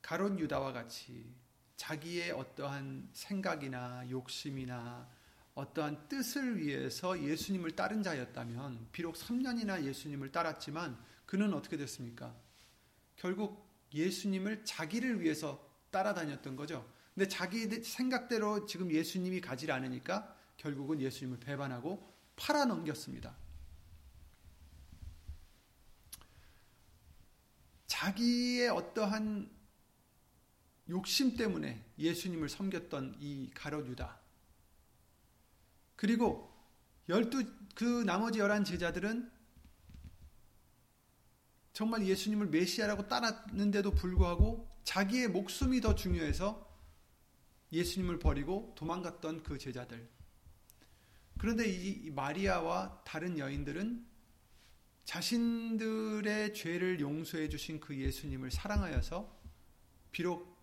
가론 0.00 0.38
유다와 0.38 0.72
같이 0.72 1.34
자기의 1.74 2.30
어떠한 2.30 3.10
생각이나 3.12 4.08
욕심이나 4.08 5.10
어떠한 5.56 6.06
뜻을 6.08 6.58
위해서 6.58 7.20
예수님을 7.20 7.72
따른 7.72 8.04
자였다면 8.04 8.90
비록 8.92 9.16
3년이나 9.16 9.82
예수님을 9.82 10.30
따랐지만 10.30 10.96
그는 11.26 11.52
어떻게 11.52 11.76
됐습니까? 11.76 12.32
결국 13.16 13.68
예수님을 13.92 14.64
자기를 14.64 15.20
위해서 15.22 15.68
따라다녔던 15.90 16.54
거죠. 16.54 16.88
근데 17.12 17.26
자기 17.26 17.66
생각대로 17.82 18.66
지금 18.66 18.92
예수님이 18.92 19.40
가지 19.40 19.70
않으니까 19.72 20.36
결국은 20.58 21.00
예수님을 21.00 21.40
배반하고 21.40 22.14
팔아넘겼습니다. 22.36 23.36
자기의 28.06 28.68
어떠한 28.68 29.50
욕심 30.90 31.36
때문에 31.36 31.84
예수님을 31.98 32.48
섬겼던 32.48 33.16
이 33.18 33.50
가롯 33.52 33.88
유다. 33.88 34.20
그리고 35.96 36.54
열두 37.08 37.44
그 37.74 38.04
나머지 38.04 38.38
열한 38.38 38.64
제자들은 38.64 39.28
정말 41.72 42.06
예수님을 42.06 42.46
메시아라고 42.46 43.08
따랐는데도 43.08 43.90
불구하고 43.92 44.70
자기의 44.84 45.28
목숨이 45.28 45.80
더 45.80 45.96
중요해서 45.96 46.64
예수님을 47.72 48.20
버리고 48.20 48.72
도망갔던 48.76 49.42
그 49.42 49.58
제자들. 49.58 50.08
그런데 51.38 51.68
이 51.68 52.08
마리아와 52.10 53.02
다른 53.04 53.36
여인들은 53.36 54.06
자신들의 55.06 56.52
죄를 56.52 57.00
용서해 57.00 57.48
주신 57.48 57.80
그 57.80 57.96
예수님을 57.96 58.50
사랑하여서 58.50 59.34
비록 60.12 60.54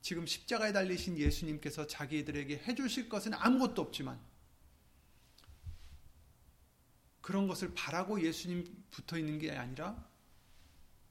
지금 0.00 0.26
십자가에 0.26 0.72
달리신 0.72 1.18
예수님께서 1.18 1.86
자기들에게 1.86 2.64
해 2.66 2.74
주실 2.74 3.08
것은 3.08 3.34
아무것도 3.34 3.80
없지만 3.80 4.20
그런 7.20 7.46
것을 7.46 7.72
바라고 7.74 8.20
예수님 8.20 8.84
붙어 8.90 9.18
있는 9.18 9.38
게 9.38 9.52
아니라 9.52 10.06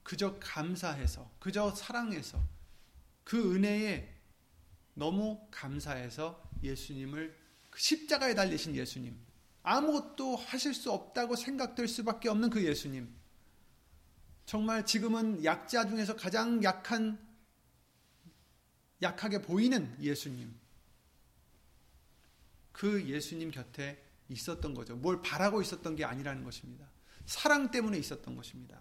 그저 0.03 0.37
감사해서 0.39 1.31
그저 1.39 1.73
사랑해서 1.73 2.43
그 3.23 3.55
은혜에 3.55 4.13
너무 4.95 5.47
감사해서 5.49 6.51
예수님을 6.61 7.35
그 7.69 7.79
십자가에 7.79 8.35
달리신 8.35 8.75
예수님, 8.75 9.17
아무것도 9.63 10.35
하실 10.35 10.73
수 10.73 10.91
없다고 10.91 11.35
생각될 11.35 11.87
수밖에 11.87 12.29
없는 12.29 12.49
그 12.49 12.63
예수님, 12.63 13.13
정말 14.45 14.85
지금은 14.85 15.43
약자 15.43 15.87
중에서 15.87 16.15
가장 16.15 16.61
약한, 16.63 17.17
약하게 19.01 19.41
보이는 19.41 19.95
예수님, 20.01 20.53
그 22.73 23.07
예수님 23.07 23.51
곁에 23.51 24.03
있었던 24.27 24.73
거죠. 24.73 24.95
뭘 24.95 25.21
바라고 25.21 25.61
있었던 25.61 25.95
게 25.95 26.03
아니라는 26.03 26.43
것입니다. 26.43 26.89
사랑 27.25 27.71
때문에 27.71 27.97
있었던 27.97 28.35
것입니다. 28.35 28.79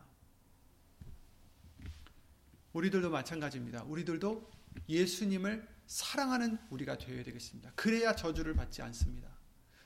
우리들도 2.72 3.10
마찬가지입니다. 3.10 3.84
우리들도 3.84 4.50
예수님을 4.88 5.68
사랑하는 5.86 6.58
우리가 6.70 6.98
되어야 6.98 7.22
되겠습니다. 7.22 7.72
그래야 7.76 8.16
저주를 8.16 8.54
받지 8.54 8.82
않습니다. 8.82 9.31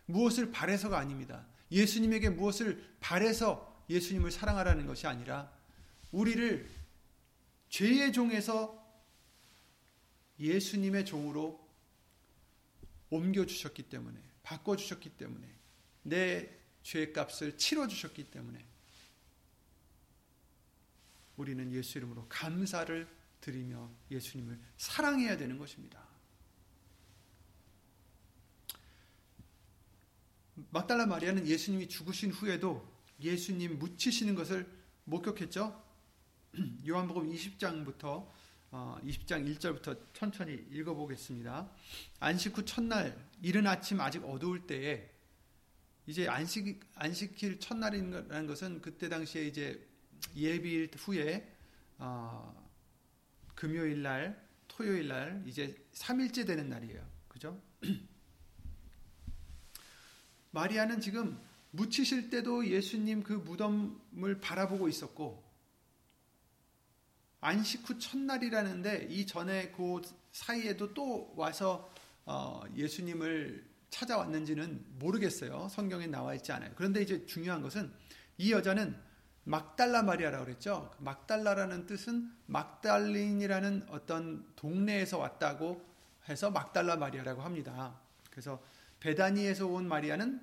무엇을 0.06 0.50
바래서가 0.50 0.98
아닙니다. 0.98 1.46
예수님에게 1.70 2.30
무엇을 2.30 2.96
바래서 3.00 3.84
예수님을 3.90 4.30
사랑하라는 4.30 4.86
것이 4.86 5.06
아니라 5.06 5.52
우리를 6.12 6.68
죄의 7.68 8.12
종에서 8.12 8.84
예수님의 10.38 11.04
종으로 11.04 11.66
옮겨 13.10 13.46
주셨기 13.46 13.84
때문에 13.84 14.20
바꿔 14.42 14.76
주셨기 14.76 15.10
때문에 15.10 15.48
내 16.02 16.48
죄의 16.82 17.12
값을 17.12 17.56
치러 17.58 17.88
주셨기 17.88 18.24
때문에 18.30 18.64
우리는 21.36 21.72
예수 21.72 21.98
이름으로 21.98 22.26
감사를 22.28 23.08
드리며 23.40 23.90
예수님을 24.10 24.58
사랑해야 24.76 25.36
되는 25.36 25.58
것입니다. 25.58 26.05
막달라 30.70 31.06
마리아는 31.06 31.46
예수님이 31.46 31.88
죽으신 31.88 32.30
후에도 32.30 32.86
예수님 33.20 33.78
묻히시는 33.78 34.34
것을 34.34 34.66
목격했죠. 35.04 35.84
요한복음 36.88 37.30
20장부터 37.32 38.28
어, 38.70 38.98
20장 39.04 39.56
1절부터 39.56 39.98
천천히 40.12 40.54
읽어보겠습니다. 40.70 41.70
안식 42.20 42.56
후 42.58 42.64
첫날 42.64 43.16
이른 43.42 43.66
아침 43.66 44.00
아직 44.00 44.24
어두울 44.24 44.66
때에 44.66 45.10
이제 46.06 46.28
안식 46.28 46.80
안식일 46.94 47.60
첫날이라는 47.60 48.46
것은 48.46 48.80
그때 48.80 49.08
당시에 49.08 49.46
이제 49.46 49.86
예비일 50.34 50.90
후에 50.96 51.52
어, 51.98 52.70
금요일 53.54 54.02
날, 54.02 54.46
토요일 54.68 55.08
날 55.08 55.42
이제 55.46 55.74
3일째 55.92 56.46
되는 56.46 56.68
날이에요. 56.68 57.06
그죠? 57.28 57.60
마리아는 60.56 61.02
지금 61.02 61.38
묻히실 61.72 62.30
때도 62.30 62.66
예수님 62.66 63.22
그 63.22 63.34
무덤을 63.34 64.40
바라보고 64.40 64.88
있었고 64.88 65.44
안식 67.42 67.86
후 67.86 67.98
첫날이라는데 67.98 69.08
이 69.10 69.26
전에 69.26 69.70
그 69.72 70.00
사이에도 70.32 70.94
또 70.94 71.34
와서 71.36 71.92
어 72.24 72.62
예수님을 72.74 73.68
찾아왔는지는 73.90 74.84
모르겠어요. 74.98 75.68
성경에 75.70 76.06
나와 76.06 76.34
있지 76.34 76.50
않아요. 76.52 76.72
그런데 76.74 77.02
이제 77.02 77.26
중요한 77.26 77.60
것은 77.60 77.92
이 78.38 78.50
여자는 78.50 78.96
막달라 79.44 80.02
마리아라고 80.02 80.46
그랬죠. 80.46 80.90
그 80.96 81.02
막달라라는 81.02 81.86
뜻은 81.86 82.32
막달린이라는 82.46 83.88
어떤 83.90 84.46
동네에서 84.56 85.18
왔다고 85.18 85.84
해서 86.30 86.50
막달라 86.50 86.96
마리아라고 86.96 87.42
합니다. 87.42 88.00
그래서 88.30 88.58
베다니에서 89.06 89.68
온 89.68 89.86
마리아는 89.86 90.40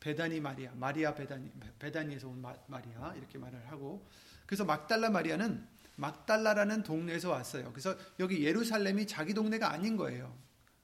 베다니 0.00 0.40
마리아, 0.40 0.72
마리아 0.74 1.14
베다니, 1.14 1.48
베다니에서 1.78 2.26
온 2.26 2.42
마, 2.42 2.52
마리아 2.66 3.14
이렇게 3.14 3.38
말을 3.38 3.70
하고 3.70 4.10
그래서 4.46 4.64
막달라 4.64 5.10
마리아는 5.10 5.64
막달라라는 5.94 6.82
동네에서 6.82 7.30
왔어요. 7.30 7.70
그래서 7.70 7.96
여기 8.18 8.44
예루살렘이 8.44 9.06
자기 9.06 9.32
동네가 9.32 9.70
아닌 9.70 9.96
거예요. 9.96 10.36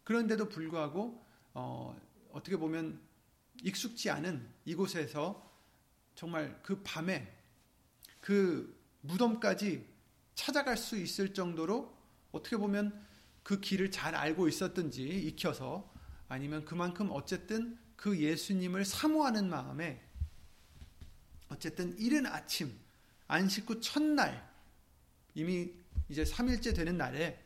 그런데도 0.05 0.49
불구하고 0.49 1.27
어, 1.53 2.01
어떻게 2.31 2.57
보면 2.57 3.01
익숙지 3.64 4.09
않은 4.09 4.49
이곳에서 4.64 5.51
정말 6.14 6.61
그 6.62 6.81
밤에 6.85 7.37
그 8.20 8.81
무덤까지 9.01 9.85
찾아갈 10.37 10.77
수 10.77 10.96
있을 10.96 11.35
정도로 11.35 11.92
어떻게 12.31 12.57
보면 12.57 13.05
그 13.42 13.59
길을 13.59 13.90
잘 13.90 14.14
알고 14.14 14.46
있었든지 14.46 15.09
익혀서 15.09 15.89
아니면 16.30 16.64
그만큼 16.64 17.10
어쨌든 17.10 17.76
그 17.96 18.16
예수님을 18.16 18.84
사모하는 18.84 19.50
마음에 19.50 20.00
어쨌든 21.48 21.98
이른 21.98 22.24
아침 22.24 22.72
안식 23.26 23.68
후 23.68 23.80
첫날 23.80 24.48
이미 25.34 25.74
이제 26.08 26.22
3일째 26.22 26.74
되는 26.74 26.96
날에 26.96 27.44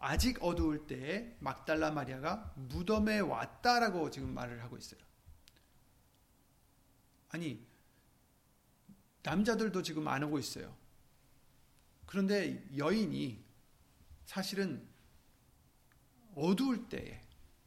아직 0.00 0.42
어두울 0.42 0.86
때에 0.86 1.36
막달라 1.40 1.90
마리아가 1.90 2.54
무덤에 2.56 3.20
왔다라고 3.20 4.10
지금 4.10 4.32
말을 4.32 4.62
하고 4.62 4.78
있어요. 4.78 5.00
아니 7.28 7.66
남자들도 9.22 9.82
지금 9.82 10.08
안 10.08 10.22
오고 10.22 10.38
있어요. 10.38 10.74
그런데 12.06 12.66
여인이 12.74 13.44
사실은 14.24 14.88
어두울 16.34 16.88
때에 16.88 17.23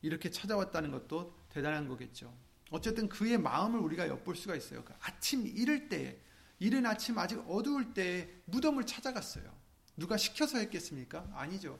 이렇게 0.08 0.32
찾아왔다는 0.32 0.91
것도 0.91 1.36
대단한 1.50 1.88
거겠죠. 1.88 2.34
어쨌든 2.72 3.08
그의 3.10 3.38
마음을 3.38 3.80
우리가 3.80 4.08
엿볼 4.08 4.36
수가 4.36 4.56
있어요. 4.56 4.84
그 4.84 4.93
아침 5.02 5.46
이를 5.46 5.89
때에, 5.89 6.20
이른 6.60 6.86
아침 6.86 7.17
아직 7.17 7.39
어두울 7.48 7.93
때에 7.93 8.30
무덤을 8.46 8.86
찾아갔어요. 8.86 9.54
누가 9.98 10.15
시켜서 10.15 10.58
했겠습니까? 10.60 11.30
아니죠. 11.34 11.80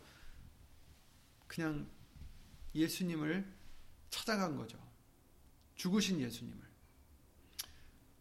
그냥 1.48 1.88
예수님을 2.76 3.46
찾아간 4.10 4.58
거죠. 4.58 4.78
죽으신 5.76 6.20
예수님을. 6.20 6.68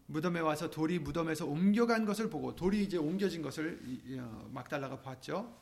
무덤에 0.06 0.38
와서 0.38 0.70
돌이 0.70 1.00
무덤에서 1.00 1.46
옮겨간 1.46 2.04
것을 2.04 2.30
보고 2.30 2.54
돌이 2.54 2.84
이제 2.84 2.96
옮겨진 2.96 3.42
것을 3.42 3.80
어, 4.20 4.48
막달라가 4.52 5.02
봤죠. 5.02 5.60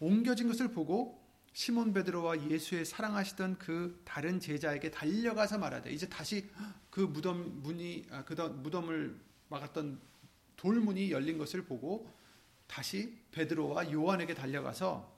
옮겨진 0.00 0.48
것을 0.48 0.70
보고 0.70 1.23
시몬 1.54 1.92
베드로와 1.92 2.50
예수의 2.50 2.84
사랑하시던 2.84 3.58
그 3.58 4.02
다른 4.04 4.40
제자에게 4.40 4.90
달려가서 4.90 5.58
말하되 5.58 5.92
이제 5.92 6.08
다시 6.08 6.50
그 6.90 7.00
무덤 7.00 7.62
문이 7.62 8.06
아, 8.10 8.24
그 8.24 8.34
무덤을 8.34 9.16
막았던 9.48 10.00
돌문이 10.56 11.12
열린 11.12 11.38
것을 11.38 11.64
보고 11.64 12.12
다시 12.66 13.16
베드로와 13.30 13.92
요한에게 13.92 14.34
달려가서 14.34 15.16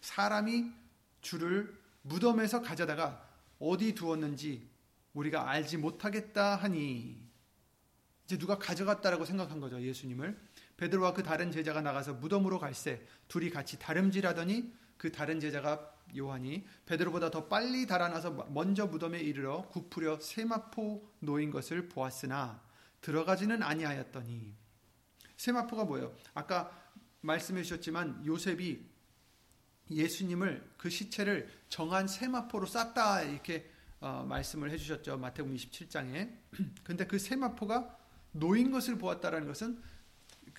사람이 0.00 0.72
주를 1.20 1.72
무덤에서 2.02 2.60
가져다가 2.60 3.24
어디 3.60 3.94
두었는지 3.94 4.68
우리가 5.14 5.48
알지 5.48 5.76
못하겠다 5.76 6.56
하니. 6.56 7.22
이제 8.24 8.38
누가 8.38 8.58
가져갔다라고 8.58 9.24
생각한 9.24 9.60
거죠 9.60 9.80
예수님을. 9.80 10.36
베드로와 10.78 11.12
그 11.14 11.22
다른 11.22 11.52
제자가 11.52 11.80
나가서 11.80 12.14
무덤으로 12.14 12.58
갈새 12.58 13.06
둘이 13.28 13.50
같이 13.50 13.78
다름질하더니 13.78 14.83
그 14.96 15.12
다른 15.12 15.40
제자가 15.40 15.92
요한이 16.16 16.66
베드로보다 16.86 17.30
더 17.30 17.48
빨리 17.48 17.86
달아나서 17.86 18.48
먼저 18.50 18.86
무덤에 18.86 19.20
이르러 19.20 19.68
굽으려 19.68 20.20
세마포 20.20 21.08
놓인 21.20 21.50
것을 21.50 21.88
보았으나 21.88 22.62
들어가지는 23.00 23.62
아니하였더니 23.62 24.54
세마포가 25.36 25.84
뭐예요? 25.84 26.14
아까 26.34 26.70
말씀해 27.20 27.62
주셨지만 27.62 28.24
요셉이 28.24 28.94
예수님을 29.90 30.74
그 30.76 30.88
시체를 30.88 31.48
정한 31.68 32.08
세마포로 32.08 32.66
쌌다 32.66 33.22
이렇게 33.22 33.70
어, 34.00 34.24
말씀을 34.28 34.70
해 34.70 34.76
주셨죠 34.76 35.18
마태복음 35.18 35.56
27장에. 35.56 36.38
근데 36.84 37.06
그 37.06 37.18
세마포가 37.18 37.98
놓인 38.32 38.70
것을 38.70 38.98
보았다라는 38.98 39.46
것은 39.46 39.82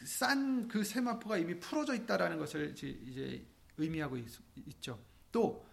싼 0.04 0.68
그 0.68 0.84
세마포가 0.84 1.38
이미 1.38 1.60
풀어져 1.60 1.94
있다라는 1.96 2.38
것을 2.38 2.72
이제 2.74 3.46
의미하고 3.78 4.18
있, 4.18 4.28
죠또 4.82 5.66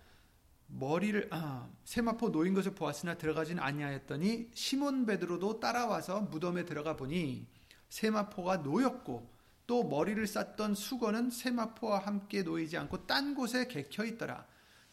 머리를 0.67 1.29
아, 1.31 1.69
세마포 1.85 2.31
놓인 2.31 2.55
것을 2.55 2.75
보았으나 2.75 3.19
들어가지는 3.19 3.63
아니하였더니 3.63 4.51
시몬 4.55 5.05
베드로도 5.07 5.61
따라와서 5.61 6.23
무덤에 6.23 6.65
들어가 6.65 6.97
보니 6.97 7.47
세마포가 7.91 8.59
놓였고 8.59 9.31
또 9.67 9.85
머리를 9.85 10.27
쌌던 10.27 10.75
수건은 10.75 11.31
세마포와 11.31 11.99
함께 12.01 12.43
놓이지 12.43 12.77
않고 12.79 13.07
딴 13.07 13.35
곳에 13.35 13.67
개켜 13.69 14.05
있더라. 14.05 14.47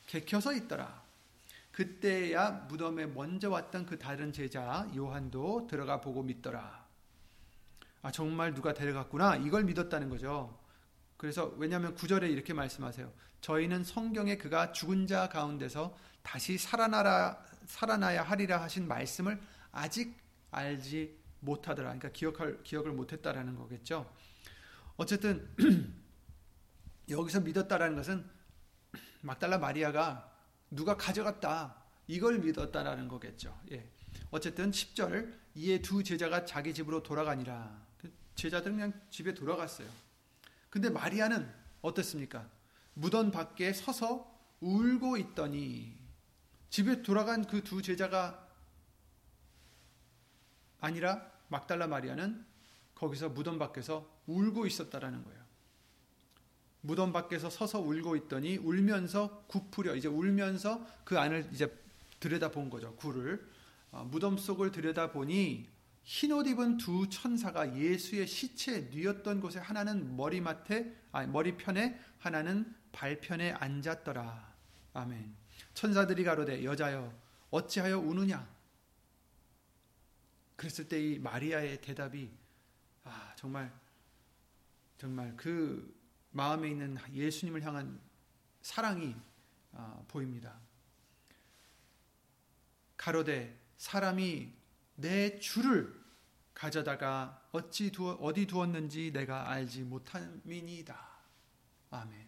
개켜서 0.06 0.54
있더라. 0.54 1.04
그때야 1.72 2.66
무덤에 2.68 3.06
먼저 3.06 3.50
왔던 3.50 3.86
그 3.86 3.98
다른 3.98 4.34
제자 4.34 4.90
요한도 4.96 5.68
들어가 5.68 6.02
보고 6.02 6.24
믿더라. 6.24 6.86
아 8.02 8.12
정말 8.12 8.54
누가 8.54 8.74
데려갔구나 8.74 9.38
이걸 9.38 9.64
믿었다는 9.64 10.10
거죠. 10.10 10.58
그래서 11.20 11.54
왜냐하면 11.58 11.96
구절에 11.96 12.30
이렇게 12.30 12.54
말씀하세요. 12.54 13.12
저희는 13.42 13.84
성경에 13.84 14.38
그가 14.38 14.72
죽은 14.72 15.06
자 15.06 15.28
가운데서 15.28 15.94
다시 16.24 16.58
살아나라 16.58 17.46
살아나야 17.66 18.24
하리라 18.24 18.62
하신 18.62 18.88
말씀을 18.88 19.38
아직 19.74 20.16
알지 20.50 21.20
못하더라. 21.42 21.90
그러니까 21.90 22.10
기억할 22.14 22.64
기억을 22.64 22.94
못했다라는 22.94 23.56
거겠죠. 23.56 24.10
어쨌든 24.96 25.54
여기서 27.10 27.42
믿었다라는 27.42 27.98
것은 27.98 28.26
막달라 29.20 29.58
마리아가 29.58 30.34
누가 30.72 30.96
가져갔다 30.96 31.84
이걸 32.08 32.40
믿었다라는 32.40 33.10
거겠죠. 33.10 33.60
예. 33.74 33.92
어쨌든 34.32 34.72
10절 34.72 35.38
이에 35.56 35.82
두 35.82 36.02
제자가 36.02 36.46
자기 36.46 36.74
집으로 36.74 37.04
돌아가니라. 37.04 37.90
제자들은 38.36 38.78
그냥 38.78 38.94
집에 39.10 39.34
돌아갔어요. 39.34 40.09
근데 40.70 40.90
마리아는 40.90 41.52
어떻습니까? 41.82 42.50
무덤 42.94 43.32
밖에 43.32 43.74
서서 43.74 44.30
울고 44.62 45.18
있더니 45.18 45.98
집에 46.70 47.02
돌아간 47.02 47.46
그 47.46 47.64
두 47.64 47.82
제자가 47.82 48.48
아니라 50.80 51.30
막달라 51.48 51.88
마리아는 51.88 52.46
거기서 52.96 53.30
무덤 53.30 53.58
밖에서 53.58 54.10
울고 54.28 54.68
있었다라는 54.68 55.24
거예요. 55.24 55.40
무덤 56.82 57.12
밖에서 57.12 57.50
서서 57.50 57.80
울고 57.80 58.16
있더니 58.16 58.58
울면서 58.58 59.44
굽으려 59.48 59.96
이제 59.96 60.08
울면서 60.08 60.86
그 61.04 61.20
안을 61.20 61.50
이제 61.52 61.74
들여다 62.20 62.52
본 62.52 62.70
거죠. 62.70 62.96
굴을 62.96 63.46
어, 63.92 64.08
무덤 64.10 64.38
속을 64.38 64.72
들여다 64.72 65.12
보니 65.12 65.68
흰옷 66.10 66.48
입은 66.48 66.78
두 66.78 67.08
천사가 67.08 67.78
예수의 67.78 68.26
시체 68.26 68.90
뉘었던 68.90 69.40
곳에 69.40 69.60
하나는 69.60 70.18
머리맡에 70.18 70.92
아니 71.12 71.32
머리편에 71.32 72.00
하나는 72.18 72.76
발편에 72.92 73.52
앉았더라. 73.52 74.56
아멘. 74.94 75.36
천사들이 75.76 76.24
가로되 76.24 76.64
여자여 76.64 77.14
어찌하여 77.52 78.00
우느냐? 78.00 78.50
그랬을 80.56 80.90
때 80.90 81.00
이 81.00 81.20
마리아의 81.20 81.80
대답이 81.80 82.32
아 83.04 83.32
정말 83.36 83.72
정말 84.98 85.38
그 85.38 85.96
마음에 86.32 86.70
있는 86.70 86.98
예수님을 87.14 87.62
향한 87.62 88.02
사랑이 88.64 89.16
아, 89.74 90.02
보입니다. 90.08 90.60
가로되 92.98 93.62
사람이 93.78 94.52
내 94.96 95.40
주를 95.40 95.99
가져다가 96.60 97.42
어찌 97.54 97.90
두어, 97.90 98.16
어디 98.16 98.46
두었는지 98.46 99.12
내가 99.14 99.50
알지 99.50 99.84
못함이니이다. 99.84 101.10
아멘. 101.90 102.28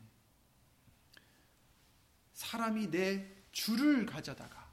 사람이 2.31 2.89
내 2.91 3.29
주를 3.51 4.05
가져다가 4.05 4.71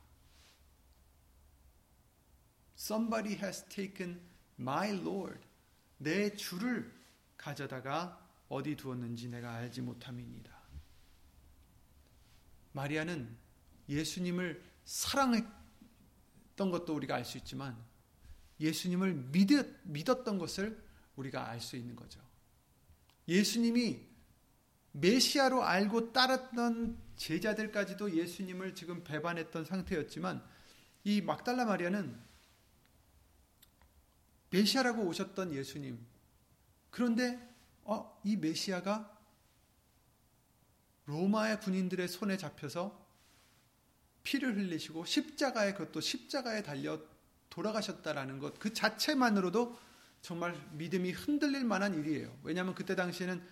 Somebody 2.76 3.34
has 3.34 3.64
taken 3.68 4.20
my 4.60 4.90
Lord. 4.90 5.40
내 5.96 6.36
주를 6.36 6.94
가져다가 7.36 8.24
어디 8.48 8.76
두었는지 8.76 9.28
내가 9.28 9.54
알지 9.54 9.80
못함이니이다. 9.80 10.56
마리아는 12.74 13.36
예수님을 13.88 14.64
사랑했던 14.84 15.50
것도 16.70 16.94
우리가 16.94 17.16
알 17.16 17.24
수 17.24 17.38
있지만 17.38 17.87
예수님을 18.60 19.14
믿었, 19.14 19.66
믿었던 19.84 20.38
것을 20.38 20.82
우리가 21.16 21.48
알 21.48 21.60
수 21.60 21.76
있는 21.76 21.96
거죠. 21.96 22.20
예수님이 23.26 24.06
메시아로 24.92 25.62
알고 25.62 26.12
따랐던 26.12 26.98
제자들까지도 27.16 28.16
예수님을 28.16 28.74
지금 28.74 29.04
배반했던 29.04 29.64
상태였지만 29.64 30.44
이 31.04 31.20
막달라 31.20 31.64
마리아는 31.64 32.18
메시아라고 34.50 35.02
오셨던 35.02 35.52
예수님 35.52 35.98
그런데 36.90 37.38
어, 37.84 38.20
이 38.24 38.36
메시아가 38.36 39.16
로마의 41.04 41.60
군인들의 41.60 42.08
손에 42.08 42.36
잡혀서 42.36 43.06
피를 44.22 44.56
흘리시고 44.56 45.04
십자가에 45.04 45.72
그것도 45.72 46.00
십자가에 46.00 46.62
달려 46.62 47.00
돌아가셨다라는 47.58 48.38
것 48.38 48.58
그 48.58 48.72
자체만으로도 48.72 49.76
정말 50.20 50.54
믿음이 50.72 51.10
흔들릴 51.12 51.64
만한 51.64 51.94
일이에요. 51.94 52.36
왜냐하면 52.44 52.74
그때 52.74 52.94
당시에는 52.94 53.42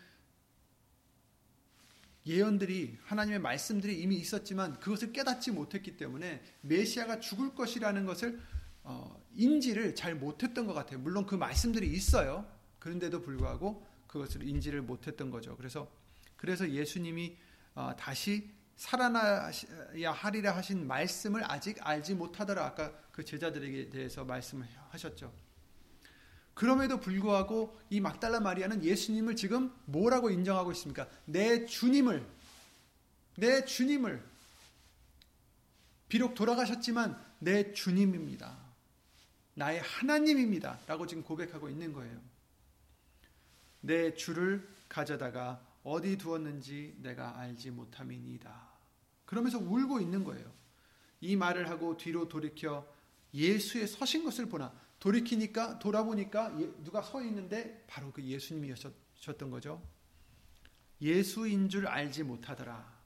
예언들이 2.26 2.98
하나님의 3.04 3.38
말씀들이 3.40 4.00
이미 4.00 4.16
있었지만 4.16 4.80
그것을 4.80 5.12
깨닫지 5.12 5.52
못했기 5.52 5.96
때문에 5.96 6.42
메시아가 6.62 7.20
죽을 7.20 7.54
것이라는 7.54 8.04
것을 8.04 8.40
어, 8.82 9.20
인지를 9.34 9.94
잘 9.94 10.14
못했던 10.14 10.66
것 10.66 10.74
같아요. 10.74 10.98
물론 11.00 11.26
그 11.26 11.34
말씀들이 11.34 11.88
있어요. 11.88 12.46
그런데도 12.78 13.22
불구하고 13.22 13.86
그것을 14.06 14.42
인지를 14.42 14.82
못했던 14.82 15.30
거죠. 15.30 15.56
그래서 15.56 15.90
그래서 16.36 16.68
예수님이 16.68 17.36
어, 17.74 17.94
다시 17.96 18.50
살아나야 18.76 20.12
하리라 20.12 20.54
하신 20.56 20.86
말씀을 20.86 21.50
아직 21.50 21.78
알지 21.80 22.14
못하더라. 22.14 22.64
아까 22.64 22.92
그 23.10 23.24
제자들에게 23.24 23.90
대해서 23.90 24.24
말씀을 24.24 24.68
하셨죠. 24.90 25.32
그럼에도 26.54 27.00
불구하고 27.00 27.78
이 27.90 28.00
막달라 28.00 28.40
마리아는 28.40 28.82
예수님을 28.82 29.36
지금 29.36 29.74
뭐라고 29.84 30.30
인정하고 30.30 30.72
있습니까? 30.72 31.06
내 31.26 31.66
주님을, 31.66 32.26
내 33.36 33.64
주님을, 33.64 34.22
비록 36.08 36.34
돌아가셨지만 36.34 37.22
내 37.40 37.72
주님입니다. 37.72 38.56
나의 39.54 39.80
하나님입니다. 39.80 40.78
라고 40.86 41.06
지금 41.06 41.22
고백하고 41.22 41.68
있는 41.68 41.92
거예요. 41.92 42.20
내 43.80 44.14
주를 44.14 44.66
가져다가 44.88 45.62
어디 45.82 46.16
두었는지 46.16 46.96
내가 47.02 47.38
알지 47.38 47.70
못함이니이다. 47.70 48.65
그러면서 49.26 49.58
울고 49.58 50.00
있는 50.00 50.24
거예요. 50.24 50.50
이 51.20 51.36
말을 51.36 51.68
하고 51.68 51.96
뒤로 51.96 52.28
돌이켜 52.28 52.86
예수의 53.34 53.86
서신 53.86 54.24
것을 54.24 54.48
보나 54.48 54.72
돌이키니까 54.98 55.78
돌아보니까 55.78 56.58
예, 56.60 56.72
누가 56.82 57.02
서 57.02 57.22
있는데 57.22 57.84
바로 57.86 58.12
그 58.12 58.22
예수님이셨던 58.22 59.50
거죠. 59.50 59.82
예수인 61.00 61.68
줄 61.68 61.86
알지 61.86 62.22
못하더라. 62.22 62.96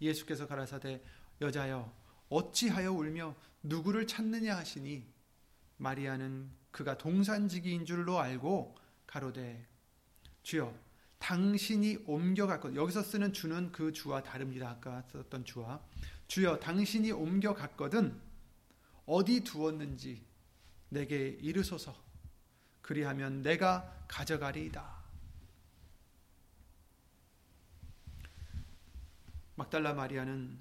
예수께서 0.00 0.46
가라사대 0.46 1.02
여자여 1.40 1.92
어찌하여 2.28 2.92
울며 2.92 3.34
누구를 3.62 4.06
찾느냐 4.06 4.56
하시니 4.56 5.04
마리아는 5.78 6.50
그가 6.70 6.96
동산지기인 6.96 7.84
줄로 7.84 8.20
알고 8.20 8.76
가로되 9.06 9.66
주여 10.42 10.72
당신이 11.20 11.98
옮겨갈 12.06 12.60
것 12.60 12.74
여기서 12.74 13.02
쓰는 13.02 13.32
주는 13.32 13.70
그 13.70 13.92
주와 13.92 14.22
다릅니다. 14.22 14.70
아까 14.70 15.02
썼던 15.12 15.44
주와 15.44 15.80
주여 16.26 16.58
당신이 16.58 17.12
옮겨갔거든 17.12 18.20
어디 19.06 19.44
두었는지 19.44 20.24
내게 20.88 21.28
이르소서 21.28 21.94
그리하면 22.82 23.42
내가 23.42 24.04
가져가리이다. 24.08 24.98
막달라 29.54 29.92
마리아는 29.92 30.58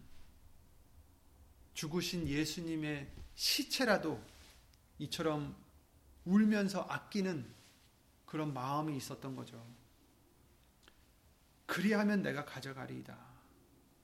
죽으신 1.73 2.27
예수님의 2.27 3.09
시체라도 3.33 4.21
이처럼 4.99 5.55
울면서 6.25 6.81
아끼는 6.81 7.49
그런 8.25 8.53
마음이 8.53 8.97
있었던 8.97 9.35
거죠. 9.35 9.78
그리하면 11.69 12.23
내가 12.23 12.45
가져가리이다. 12.45 13.15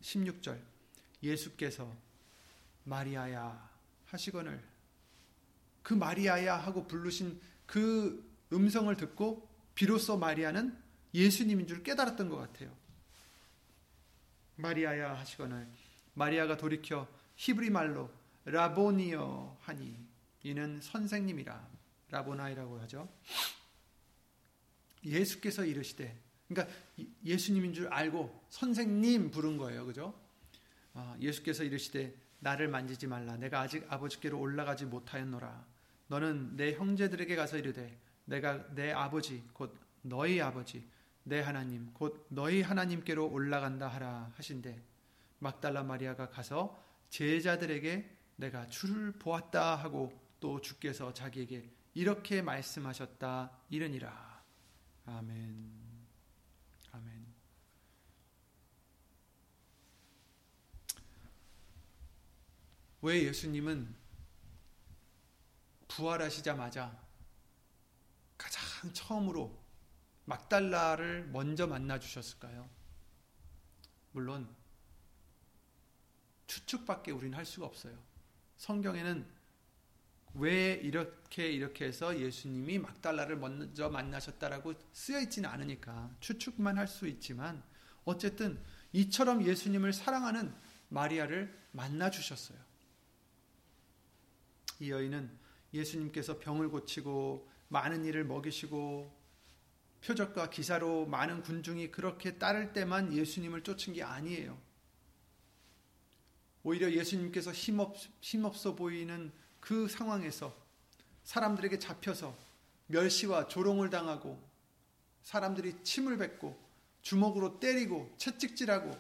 16절 0.02 0.62
예수께서 1.24 1.92
마리아야 2.84 3.70
하시거늘 4.06 4.64
그 5.82 5.96
마리아야 5.96 6.56
하고 6.58 6.86
부르신 6.86 7.42
그 7.66 8.24
음성을 8.54 8.96
듣고 8.96 9.50
비로소 9.74 10.16
마리아는 10.18 10.78
예수님인 11.16 11.66
줄 11.66 11.82
깨달았던 11.82 12.30
것 12.30 12.38
같아요. 12.38 12.76
마리아야 14.58 15.18
하시거늘 15.18 15.68
마리아가 16.14 16.58
돌이켜 16.58 17.08
히브리 17.36 17.72
말로 17.72 18.12
라보니어 18.46 19.58
하니 19.62 20.08
이는 20.44 20.80
선생님이라 20.82 21.68
라보나이라고 22.12 22.80
하죠. 22.82 23.10
예수께서 25.04 25.66
이르시되 25.66 26.25
그러니까 26.48 26.74
예수님인 27.24 27.74
줄 27.74 27.88
알고 27.88 28.46
선생님 28.50 29.32
부른 29.32 29.58
거예요. 29.58 29.86
그죠? 29.86 30.14
아, 30.94 31.16
예수께서 31.20 31.64
이르시되 31.64 32.16
나를 32.40 32.68
만지지 32.68 33.08
말라. 33.08 33.38
내가 33.38 33.62
아직 33.62 33.86
아버지께로 33.90 34.40
올라가지 34.40 34.86
못하였노라. 34.86 35.66
너는 36.08 36.56
내 36.56 36.74
형제들에게 36.74 37.36
가서 37.36 37.58
이르되 37.58 38.00
내가 38.26 38.68
내 38.74 38.92
아버지 38.92 39.44
곧 39.54 39.76
너희 40.02 40.40
아버지 40.42 40.88
내 41.24 41.42
하나님 41.42 41.92
곧 41.94 42.28
너희 42.30 42.62
하나님께로 42.62 43.28
올라간다 43.32 43.88
하라 43.88 44.32
하신대 44.36 44.80
막달라 45.40 45.84
마리아가 45.84 46.30
가서 46.30 46.80
제자들에게 47.10 48.12
내가 48.36 48.68
주를 48.68 49.12
보았다 49.14 49.76
하고 49.76 50.14
또 50.40 50.62
주께서 50.62 51.14
자기에게 51.14 51.68
이렇게 51.96 52.42
말씀하셨다 52.42 53.52
이르니라 53.70 54.44
아멘. 55.06 55.75
왜 63.06 63.24
예수님은 63.26 63.96
부활하시자마자 65.90 67.00
가장 68.36 68.94
처음으로 68.94 69.64
막달라를 70.26 71.28
먼저 71.28 71.68
만나 71.68 72.00
주셨을까요? 72.00 72.68
물론 74.12 74.50
추측밖에 76.48 77.12
우리는 77.12 77.38
할 77.38 77.46
수가 77.46 77.68
없어요. 77.68 77.96
성경에는 78.58 79.24
왜 80.34 80.74
이렇게 80.74 81.52
이렇게 81.52 81.86
해서 81.86 82.20
예수님이 82.20 82.80
막달라를 82.80 83.38
먼저 83.38 83.88
만나셨다라고 83.88 84.74
쓰여 84.94 85.20
있지는 85.22 85.48
않으니까 85.48 86.10
추측만 86.22 86.80
할 86.80 86.88
수 86.88 87.08
있지만 87.08 87.62
어쨌든 88.04 88.60
이처럼 88.94 89.46
예수님을 89.46 89.94
사랑하는 89.94 90.56
마리아를 90.90 91.56
만나 91.72 92.10
주셨어요. 92.10 92.65
이 94.80 94.92
여인은 94.92 95.30
예수님께서 95.74 96.40
병을 96.40 96.70
고치고 96.70 97.50
많은 97.70 98.06
일을 98.06 98.24
먹이시고 98.26 99.14
표적과 100.02 100.50
기사로 100.50 101.06
많은 101.08 101.42
군중이 101.42 101.92
그렇게 101.92 102.38
따를 102.38 102.74
때만 102.74 103.14
예수님을 103.14 103.64
쫓은 103.64 103.94
게 103.94 104.04
아니에요. 104.04 104.58
오히려 106.64 106.92
예수님께서 106.92 107.52
힘없, 107.52 107.96
힘없어 108.22 108.76
보이는 108.76 109.32
그 109.60 109.88
상황에서 109.88 110.56
사람들에게 111.24 111.80
잡혀서 111.80 112.36
멸시와 112.88 113.48
조롱을 113.48 113.90
당하고 113.90 114.40
사람들이 115.24 115.84
침을 115.84 116.18
뱉고 116.18 116.56
주먹으로 117.02 117.60
때리고 117.60 118.14
채찍질하고 118.18 118.92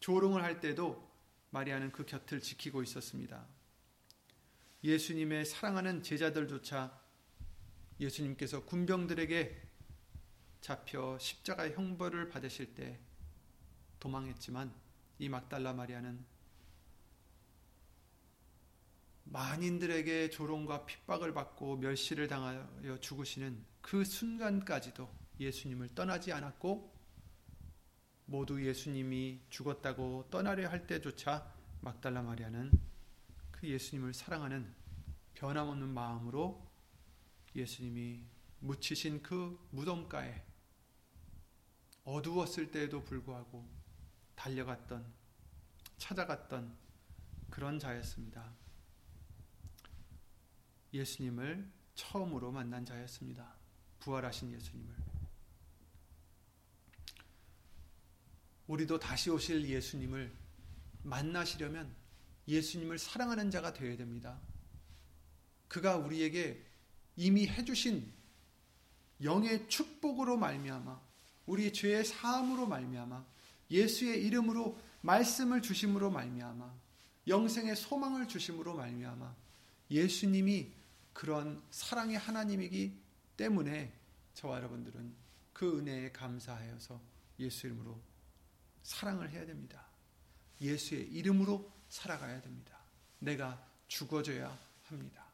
조롱을 0.00 0.42
할 0.42 0.60
때도 0.60 1.08
마리아는 1.50 1.92
그 1.92 2.04
곁을 2.04 2.40
지키고 2.40 2.82
있었습니다. 2.82 3.44
예수님의 4.84 5.44
사랑하는 5.44 6.02
제자들조차 6.02 7.00
예수님께서 8.00 8.64
군병들에게 8.64 9.62
잡혀 10.60 11.18
십자가의 11.18 11.74
형벌을 11.74 12.28
받으실 12.28 12.74
때 12.74 12.98
도망했지만 14.00 14.74
이 15.18 15.28
막달라 15.28 15.72
마리아는 15.72 16.24
만인들에게 19.24 20.30
조롱과 20.30 20.84
핍박을 20.84 21.32
받고 21.32 21.76
멸시를 21.76 22.26
당하여 22.26 22.98
죽으시는 23.00 23.64
그 23.80 24.04
순간까지도 24.04 25.08
예수님을 25.38 25.94
떠나지 25.94 26.32
않았고 26.32 26.92
모두 28.26 28.64
예수님이 28.64 29.40
죽었다고 29.48 30.28
떠나려 30.30 30.68
할 30.68 30.86
때조차 30.86 31.52
막달라 31.80 32.22
마리아는 32.22 32.91
그 33.62 33.68
예수님을 33.68 34.12
사랑하는 34.12 34.74
변함없는 35.34 35.88
마음으로 35.88 36.68
예수님이 37.54 38.24
묻히신 38.58 39.22
그 39.22 39.56
무덤가에 39.70 40.44
어두웠을 42.02 42.72
때에도 42.72 43.04
불구하고 43.04 43.64
달려갔던 44.34 45.06
찾아갔던 45.96 46.76
그런 47.50 47.78
자였습니다. 47.78 48.52
예수님을 50.92 51.70
처음으로 51.94 52.50
만난 52.50 52.84
자였습니다. 52.84 53.54
부활하신 54.00 54.52
예수님을. 54.54 54.96
우리도 58.66 58.98
다시 58.98 59.30
오실 59.30 59.64
예수님을 59.68 60.36
만나시려면 61.04 62.01
예수님을 62.48 62.98
사랑하는 62.98 63.50
자가 63.50 63.72
되어야 63.72 63.96
됩니다. 63.96 64.38
그가 65.68 65.96
우리에게 65.96 66.62
이미 67.16 67.46
해주신 67.46 68.12
영의 69.22 69.68
축복으로 69.68 70.36
말미암아 70.36 71.00
우리 71.46 71.72
죄의 71.72 72.04
사함으로 72.04 72.66
말미암아 72.66 73.24
예수의 73.70 74.24
이름으로 74.26 74.78
말씀을 75.02 75.62
주심으로 75.62 76.10
말미암아 76.10 76.72
영생의 77.28 77.76
소망을 77.76 78.28
주심으로 78.28 78.74
말미암아 78.74 79.34
예수님이 79.90 80.72
그런 81.12 81.62
사랑의 81.70 82.18
하나님이기 82.18 82.96
때문에 83.36 83.92
저와 84.34 84.58
여러분들은 84.58 85.14
그 85.52 85.78
은혜에 85.78 86.12
감사하여서 86.12 87.00
예수 87.38 87.66
이름으로 87.66 88.00
사랑을 88.82 89.30
해야 89.30 89.44
됩니다. 89.46 89.86
예수의 90.60 91.08
이름으로 91.12 91.70
살아가야 91.92 92.40
됩니다. 92.40 92.78
내가 93.18 93.62
죽어져야 93.86 94.58
합니다. 94.84 95.26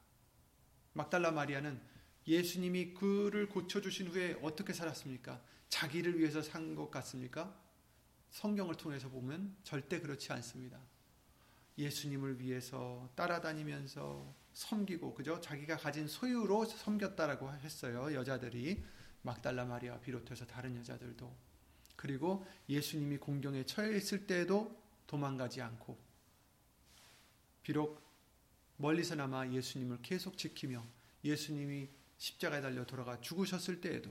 막달라 0.93 1.31
마리아는 1.31 1.81
예수님이 2.27 2.95
그를 2.95 3.49
고쳐주신 3.49 4.09
후에 4.09 4.37
어떻게 4.43 4.73
살았습니까? 4.73 5.41
자기를 5.69 6.19
위해서 6.19 6.43
산 6.43 6.75
것 6.75 6.91
같습니까? 6.91 7.57
성경을 8.31 8.75
통해서 8.75 9.09
보면 9.09 9.57
절대 9.63 10.01
그렇지 10.01 10.33
않습니다. 10.33 10.81
예수님을 11.79 12.41
위해서 12.41 13.09
따라다니면서 13.15 14.35
섬기고 14.53 15.15
그죠? 15.15 15.41
자기가 15.41 15.77
가진 15.77 16.09
소유로 16.09 16.65
섬겼다라고 16.65 17.53
했어요. 17.59 18.13
여자들이 18.13 18.83
막달라 19.23 19.65
마리아 19.65 20.01
비롯해서 20.01 20.45
다른 20.45 20.77
여자들도 20.77 21.33
그리고 21.95 22.45
예수님이 22.69 23.19
공경에 23.19 23.65
처해 23.65 23.97
있을 23.97 24.27
때에도 24.27 24.77
도망가지 25.07 25.63
않고 25.63 26.08
비록 27.69 28.03
멀리서나마 28.79 29.47
예수님을 29.47 30.01
계속 30.01 30.39
지키며 30.39 30.83
예수님이 31.23 31.91
십자가에 32.17 32.63
달려 32.63 32.87
돌아가 32.87 33.21
죽으셨을 33.21 33.83
때에도 33.83 34.11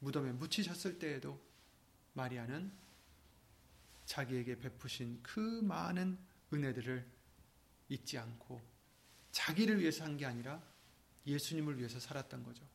무덤에 0.00 0.32
묻히셨을 0.32 0.98
때에도 0.98 1.40
마리아는 2.14 2.72
자기에게 4.04 4.58
베푸신 4.58 5.20
그 5.22 5.38
많은 5.38 6.18
은혜들을 6.52 7.06
잊지 7.88 8.18
않고 8.18 8.60
자기를 9.30 9.78
위해서 9.78 10.02
한 10.02 10.16
게 10.16 10.26
아니라 10.26 10.60
예수님을 11.28 11.78
위해서 11.78 12.00
살았던 12.00 12.42
거죠. 12.42 12.66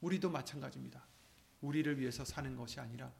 우리도 0.00 0.30
마찬가지입니다. 0.30 1.04
우리를 1.60 1.98
위해서 1.98 2.24
사는 2.24 2.54
것이 2.54 2.78
아니라 2.78 3.12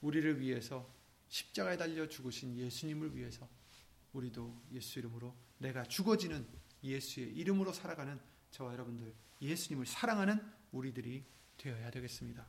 우리를 0.00 0.40
위해서 0.40 0.90
십자가에 1.28 1.76
달려 1.76 2.08
죽으신 2.08 2.56
예수님을 2.56 3.14
위해서 3.14 3.46
우리도 4.12 4.62
예수 4.72 4.98
이름으로 4.98 5.34
내가 5.58 5.84
죽어지는 5.84 6.46
예수의 6.82 7.34
이름으로 7.36 7.72
살아가는 7.72 8.18
저와 8.50 8.72
여러분들 8.72 9.14
예수님을 9.40 9.86
사랑하는 9.86 10.40
우리들이 10.72 11.24
되어야 11.56 11.90
되겠습니다. 11.90 12.46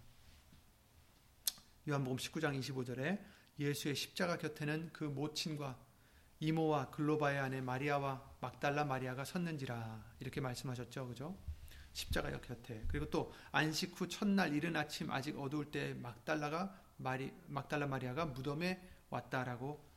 요한복음 1.88 2.17
19장 2.17 2.60
25절에 2.60 3.19
예수의 3.60 3.95
십자가 3.95 4.38
곁에는 4.38 4.91
그 4.93 5.04
모친과 5.04 5.78
이모와 6.39 6.91
글로바의 6.91 7.39
아내 7.39 7.62
마리아와 7.62 8.36
막달라 8.39 8.86
마리아가 8.86 9.26
섰는지라 9.26 10.15
이렇게 10.19 10.39
말씀하셨죠. 10.39 11.08
그죠? 11.08 11.38
십자가 11.91 12.32
곁에. 12.39 12.86
그리고 12.88 13.10
또 13.10 13.34
안식 13.52 14.00
후 14.00 14.08
첫날 14.08 14.54
이른 14.56 14.76
아침 14.76 15.12
아직 15.12 15.38
어두울 15.38 15.72
때 15.72 15.93
막달라가 15.95 16.74
마리 16.98 17.34
막달라 17.48 17.88
마리아가 17.88 18.26
무덤에 18.26 18.82
왔다라고 19.10 19.84
아, 19.84 19.88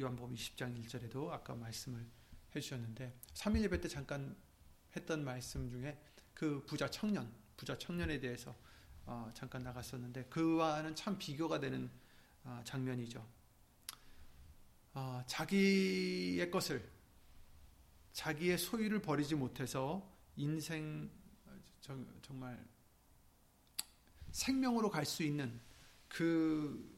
요한복음 0.00 0.34
20장 0.34 0.82
1절에도 0.84 1.30
아까 1.30 1.54
말씀을 1.54 2.06
해 2.54 2.60
주셨는데 2.60 3.14
3일 3.34 3.62
예배 3.64 3.80
때 3.80 3.88
잠깐 3.88 4.36
했던 4.96 5.24
말씀 5.24 5.68
중에 5.68 6.00
그 6.32 6.64
부자 6.64 6.90
청년, 6.90 7.32
부자 7.56 7.76
청년에 7.76 8.20
대해서 8.20 8.56
어, 9.04 9.30
잠깐 9.34 9.62
나갔었는데 9.62 10.24
그와는 10.26 10.94
참 10.94 11.18
비교가 11.18 11.60
되는 11.60 11.90
어, 12.44 12.60
장면이죠. 12.64 13.26
어, 14.94 15.22
자기의 15.26 16.50
것을 16.50 16.90
자기의 18.12 18.58
소유를 18.58 19.00
버리지 19.02 19.34
못해서 19.34 20.10
인생 20.36 21.10
정말 22.22 22.62
생명으로 24.32 24.90
갈 24.90 25.04
수 25.04 25.22
있는 25.22 25.60
그 26.08 26.97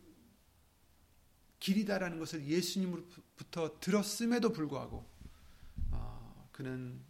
길이다라는 1.60 2.18
것을 2.18 2.46
예수님으로부터 2.46 3.78
들었음에도 3.80 4.52
불구하고 4.52 5.08
어, 5.90 6.48
그는 6.52 7.00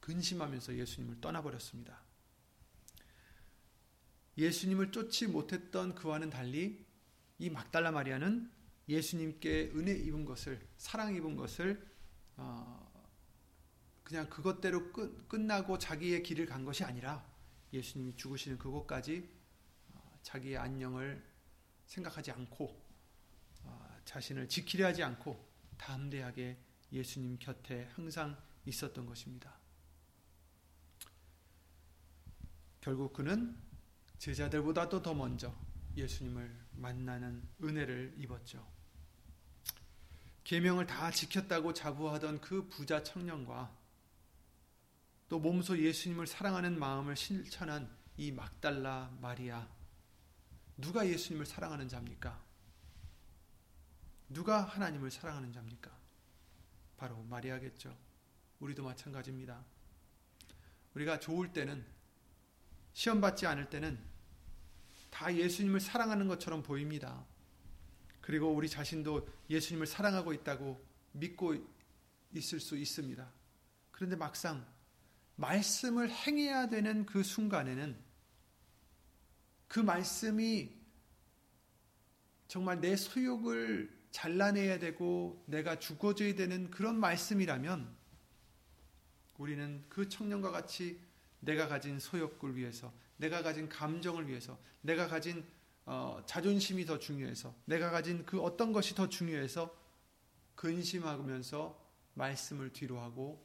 근심하면서 0.00 0.76
예수님을 0.76 1.20
떠나버렸습니다. 1.20 2.00
예수님을 4.38 4.92
쫓지 4.92 5.26
못했던 5.26 5.94
그와는 5.94 6.30
달리 6.30 6.84
이 7.38 7.50
막달라 7.50 7.90
마리아는 7.90 8.50
예수님께 8.88 9.72
은혜 9.74 9.92
입은 9.92 10.24
것을 10.24 10.66
사랑 10.76 11.14
입은 11.14 11.36
것을 11.36 11.86
어, 12.36 12.90
그냥 14.02 14.28
그것대로 14.28 14.92
끝, 14.92 15.28
끝나고 15.28 15.78
자기의 15.78 16.22
길을 16.22 16.46
간 16.46 16.64
것이 16.64 16.84
아니라 16.84 17.24
예수님이 17.72 18.16
죽으시는 18.16 18.58
그곳까지 18.58 19.28
어, 19.94 20.18
자기의 20.22 20.58
안녕을 20.58 21.22
생각하지 21.86 22.30
않고 22.32 22.64
어, 22.64 22.81
자신을 24.04 24.48
지키려 24.48 24.86
하지 24.86 25.02
않고 25.02 25.48
담대하게 25.78 26.58
예수님 26.92 27.38
곁에 27.38 27.88
항상 27.94 28.36
있었던 28.66 29.06
것입니다. 29.06 29.52
결국 32.80 33.12
그는 33.12 33.56
제자들보다도 34.18 35.02
더 35.02 35.14
먼저 35.14 35.54
예수님을 35.96 36.50
만나는 36.72 37.42
은혜를 37.62 38.14
입었죠. 38.18 38.66
계명을 40.44 40.86
다 40.86 41.10
지켰다고 41.10 41.72
자부하던 41.72 42.40
그 42.40 42.68
부자 42.68 43.02
청년과 43.02 43.76
또 45.28 45.38
몸소 45.38 45.78
예수님을 45.78 46.26
사랑하는 46.26 46.78
마음을 46.78 47.16
실천한 47.16 47.88
이 48.16 48.30
막달라 48.30 49.10
마리아 49.20 49.66
누가 50.76 51.06
예수님을 51.06 51.46
사랑하는 51.46 51.88
자입니까? 51.88 52.51
누가 54.32 54.62
하나님을 54.62 55.10
사랑하는 55.10 55.52
자입니까? 55.52 55.90
바로 56.96 57.22
마리아겠죠. 57.24 57.96
우리도 58.60 58.84
마찬가지입니다. 58.84 59.64
우리가 60.94 61.18
좋을 61.18 61.52
때는 61.52 61.84
시험 62.92 63.20
받지 63.20 63.46
않을 63.46 63.70
때는 63.70 63.98
다 65.10 65.34
예수님을 65.34 65.80
사랑하는 65.80 66.28
것처럼 66.28 66.62
보입니다. 66.62 67.24
그리고 68.20 68.52
우리 68.52 68.68
자신도 68.68 69.28
예수님을 69.50 69.86
사랑하고 69.86 70.32
있다고 70.32 70.82
믿고 71.12 71.56
있을 72.32 72.60
수 72.60 72.76
있습니다. 72.76 73.30
그런데 73.90 74.16
막상 74.16 74.64
말씀을 75.36 76.10
행해야 76.10 76.68
되는 76.68 77.04
그 77.04 77.22
순간에는 77.22 77.98
그 79.68 79.80
말씀이 79.80 80.70
정말 82.48 82.80
내 82.80 82.96
소욕을 82.96 84.01
잘라내야 84.12 84.78
되고 84.78 85.42
내가 85.46 85.78
죽어줘야 85.78 86.34
되는 86.34 86.70
그런 86.70 87.00
말씀이라면 87.00 87.96
우리는 89.38 89.84
그 89.88 90.08
청년과 90.08 90.50
같이 90.50 91.00
내가 91.40 91.66
가진 91.66 91.98
소욕을 91.98 92.54
위해서, 92.54 92.92
내가 93.16 93.42
가진 93.42 93.68
감정을 93.68 94.28
위해서, 94.28 94.58
내가 94.82 95.08
가진 95.08 95.44
어, 95.84 96.22
자존심이 96.26 96.86
더 96.86 96.98
중요해서, 96.98 97.52
내가 97.64 97.90
가진 97.90 98.24
그 98.24 98.40
어떤 98.40 98.72
것이 98.72 98.94
더 98.94 99.08
중요해서 99.08 99.76
근심하면서 100.54 101.82
말씀을 102.14 102.72
뒤로 102.72 103.00
하고 103.00 103.44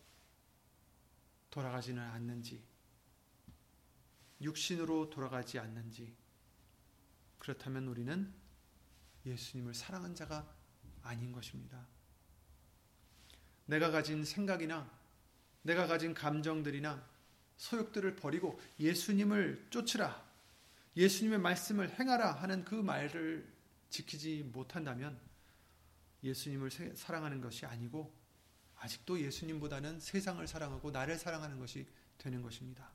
돌아가지는 1.49 2.03
않는지, 2.03 2.61
육신으로 4.41 5.09
돌아가지 5.09 5.57
않는지, 5.57 6.13
그렇다면 7.39 7.87
우리는 7.87 8.31
예수님을 9.25 9.73
사랑한 9.73 10.13
자가 10.13 10.56
아닌 11.07 11.31
것입니다. 11.31 11.85
내가 13.65 13.91
가진 13.91 14.23
생각이나 14.23 14.89
내가 15.61 15.87
가진 15.87 16.13
감정들이나 16.13 17.05
소욕들을 17.57 18.15
버리고 18.15 18.59
예수님을 18.79 19.67
쫓으라. 19.69 20.25
예수님의 20.95 21.39
말씀을 21.39 21.99
행하라 21.99 22.31
하는 22.31 22.63
그 22.63 22.75
말을 22.75 23.47
지키지 23.89 24.49
못한다면 24.53 25.19
예수님을 26.23 26.71
사랑하는 26.95 27.41
것이 27.41 27.65
아니고 27.65 28.13
아직도 28.77 29.19
예수님보다는 29.19 29.99
세상을 29.99 30.45
사랑하고 30.47 30.91
나를 30.91 31.17
사랑하는 31.17 31.59
것이 31.59 31.87
되는 32.17 32.41
것입니다. 32.41 32.91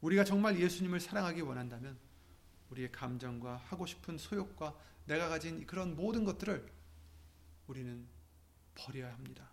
우리가 0.00 0.24
정말 0.24 0.58
예수님을 0.58 1.00
사랑하기 1.00 1.40
원한다면 1.40 1.98
우리의 2.70 2.92
감정과 2.92 3.56
하고 3.56 3.86
싶은 3.86 4.18
소욕과 4.18 4.78
내가 5.06 5.28
가진 5.28 5.66
그런 5.66 5.96
모든 5.96 6.24
것들을 6.24 6.77
우리는 7.68 8.08
버려야 8.74 9.12
합니다. 9.12 9.52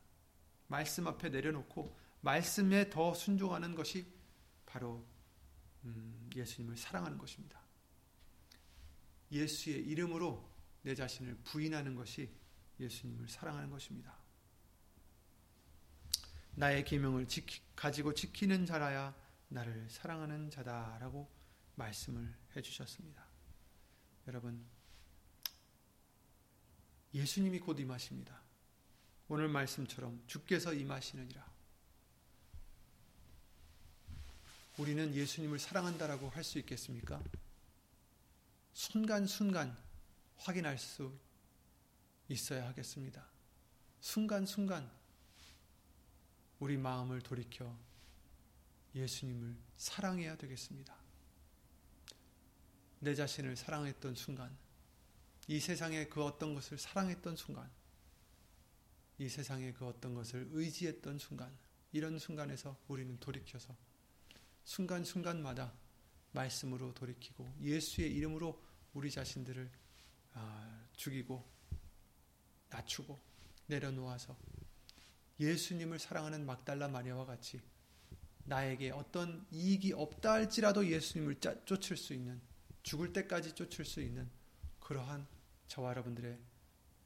말씀 0.67 1.05
앞에 1.07 1.29
내려놓고 1.29 1.95
말씀에 2.21 2.89
더 2.89 3.13
순종하는 3.13 3.75
것이 3.75 4.11
바로 4.65 5.05
음, 5.83 6.29
예수님을 6.35 6.75
사랑하는 6.75 7.17
것입니다. 7.17 7.61
예수의 9.31 9.85
이름으로 9.85 10.49
내 10.81 10.95
자신을 10.95 11.37
부인하는 11.43 11.95
것이 11.95 12.31
예수님을 12.79 13.27
사랑하는 13.27 13.69
것입니다. 13.69 14.17
나의 16.55 16.85
계명을 16.85 17.27
지키, 17.27 17.61
가지고 17.75 18.13
지키는 18.13 18.65
자라야 18.65 19.13
나를 19.49 19.89
사랑하는 19.89 20.49
자다라고 20.49 21.29
말씀을 21.75 22.33
해주셨습니다. 22.55 23.25
여러분 24.27 24.65
예수님이 27.15 27.59
곧 27.59 27.79
임하십니다. 27.79 28.37
오늘 29.29 29.47
말씀처럼 29.47 30.21
주께서 30.27 30.73
임하시느니라. 30.73 31.55
우리는 34.77 35.15
예수님을 35.15 35.57
사랑한다라고 35.57 36.29
할 36.29 36.43
수 36.43 36.59
있겠습니까? 36.59 37.23
순간순간 38.73 39.75
확인할 40.39 40.77
수 40.77 41.17
있어야 42.27 42.67
하겠습니다. 42.67 43.25
순간순간 44.01 44.91
우리 46.59 46.75
마음을 46.75 47.21
돌이켜 47.21 47.77
예수님을 48.93 49.55
사랑해야 49.77 50.35
되겠습니다. 50.35 50.93
내 52.99 53.15
자신을 53.15 53.55
사랑했던 53.55 54.15
순간, 54.15 54.55
이 55.47 55.59
세상의 55.59 56.09
그 56.09 56.23
어떤 56.23 56.55
것을 56.55 56.77
사랑했던 56.77 57.35
순간, 57.35 57.69
이 59.17 59.29
세상의 59.29 59.73
그 59.73 59.85
어떤 59.85 60.13
것을 60.13 60.47
의지했던 60.51 61.19
순간, 61.19 61.55
이런 61.91 62.19
순간에서 62.19 62.77
우리는 62.89 63.17
돌이켜서 63.19 63.73
순간순간마다 64.65 65.73
말씀으로 66.33 66.93
돌이키고 66.93 67.55
예수의 67.61 68.13
이름으로 68.15 68.61
우리 68.93 69.09
자신들을 69.09 69.71
아, 70.33 70.85
죽이고 70.97 71.49
낮추고 72.69 73.17
내려놓아서 73.67 74.37
예수님을 75.39 75.99
사랑하는 75.99 76.45
막달라 76.45 76.89
마리아와 76.89 77.25
같이 77.25 77.61
나에게 78.43 78.91
어떤 78.91 79.45
이익이 79.51 79.93
없다 79.93 80.33
할지라도 80.33 80.85
예수님을 80.85 81.39
쫓을 81.65 81.95
수 81.95 82.13
있는 82.13 82.41
죽을 82.83 83.13
때까지 83.13 83.53
쫓을 83.53 83.85
수 83.85 84.01
있는 84.01 84.29
그러한 84.79 85.25
저와 85.67 85.91
여러분들의 85.91 86.39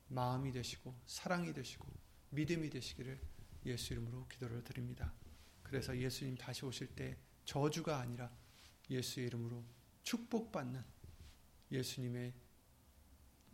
마음이 0.07 0.51
되시고 0.51 0.95
사랑이 1.05 1.53
되시고 1.53 1.88
믿음이 2.32 2.70
되시기를 2.70 3.20
예수 3.66 3.93
이름으로 3.93 4.28
기도를 4.28 4.64
드립니다. 4.64 5.14
그래서 5.64 5.97
예수님 5.97 6.36
다시 6.36 6.66
오실 6.66 6.95
때 6.95 7.18
저주가 7.45 7.99
아니라 7.99 8.32
예수의 8.89 9.28
이름으로 9.28 9.64
축복받는 10.03 10.84
예수님의 11.72 12.34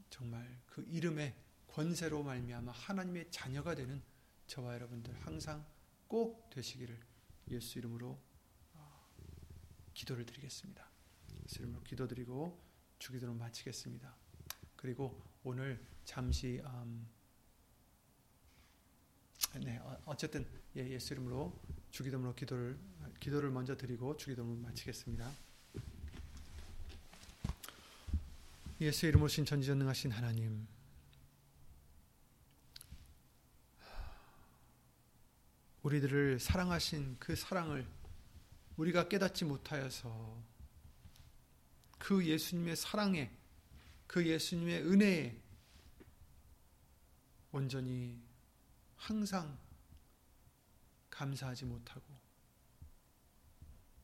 정말 0.10 0.62
그 0.66 0.86
이름의 0.88 1.36
권세로 1.68 2.24
말미암아 2.24 2.72
하나님의 2.72 3.32
자녀가 3.32 3.76
되는 3.76 4.02
저와 4.48 4.76
여러분들 4.76 5.14
항상 5.26 5.66
꼭 6.08 6.50
되시기를 6.50 6.98
예수 7.50 7.80
이름으로 7.80 8.18
어, 8.74 9.10
기도를 9.94 10.26
드리겠습니다. 10.26 10.90
예수 11.44 11.60
이름으로 11.60 11.84
기도드리고 11.84 12.64
주기도를 13.00 13.34
마치겠습니다. 13.36 14.16
그리고 14.86 15.20
오늘 15.44 15.84
잠시 16.04 16.62
음, 16.64 17.10
네 19.56 19.80
어, 19.80 20.00
어쨌든 20.06 20.46
예, 20.78 20.88
예수 20.88 21.16
이름으로 21.16 21.60
주기도문으로 21.90 22.36
기도를 22.36 22.78
기도를 23.20 23.50
먼저 23.50 23.76
드리고 23.76 24.16
주기도문 24.16 24.62
마치겠습니다. 24.62 25.32
예수 28.82 29.08
이름으로 29.08 29.28
신 29.28 29.44
전지전능하신 29.44 30.12
하나님 30.12 30.68
우리들을 35.82 36.40
사랑하신 36.40 37.16
그 37.18 37.36
사랑을 37.36 37.88
우리가 38.78 39.08
깨닫지 39.08 39.46
못하여서 39.46 40.44
그 41.98 42.24
예수님의 42.24 42.76
사랑에 42.76 43.36
그 44.08 44.26
예수님의 44.26 44.84
은혜에 44.84 45.42
온전히 47.52 48.22
항상 48.96 49.58
감사하지 51.10 51.66
못하고 51.66 52.04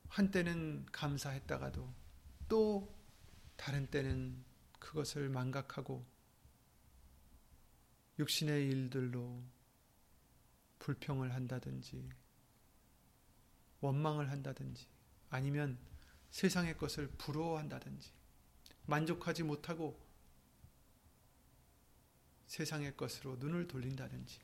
한때는 0.07 0.85
감사했다가도 0.91 1.93
또 2.47 2.95
다른 3.55 3.87
때는 3.87 4.43
그것을 4.79 5.29
망각하고 5.29 6.05
육신의 8.19 8.67
일들로 8.67 9.43
불평을 10.79 11.33
한다든지 11.33 12.09
원망을 13.81 14.29
한다든지 14.31 14.87
아니면 15.29 15.77
세상의 16.29 16.77
것을 16.77 17.09
부러워한다든지 17.17 18.11
만족하지 18.85 19.43
못하고 19.43 19.99
세상의 22.47 22.97
것으로 22.97 23.37
눈을 23.37 23.67
돌린다든지 23.67 24.39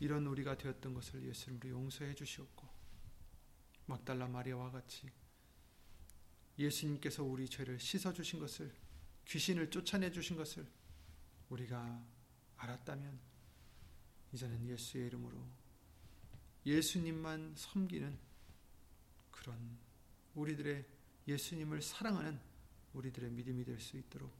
이런 0.00 0.26
우리가 0.26 0.56
되었던 0.56 0.94
것을 0.94 1.24
예수님으로 1.24 1.70
용서해 1.70 2.14
주시옵고 2.14 2.68
막달라 3.86 4.28
마리아와 4.28 4.70
같이 4.70 5.10
예수님께서 6.58 7.24
우리 7.24 7.48
죄를 7.48 7.80
씻어 7.80 8.12
주신 8.12 8.38
것을 8.38 8.72
귀신을 9.26 9.70
쫓아내 9.70 10.10
주신 10.12 10.36
것을 10.36 10.66
우리가 11.48 12.04
알았다면 12.56 13.18
이제는 14.32 14.68
예수의 14.68 15.06
이름으로 15.06 15.44
예수님만 16.66 17.54
섬기는 17.56 18.18
그런 19.30 19.78
우리들의 20.34 20.84
예수님을 21.26 21.82
사랑하는 21.82 22.47
우리들의 22.94 23.30
믿음이 23.30 23.64
될 23.64 23.78
수 23.80 23.96
있도록 23.96 24.32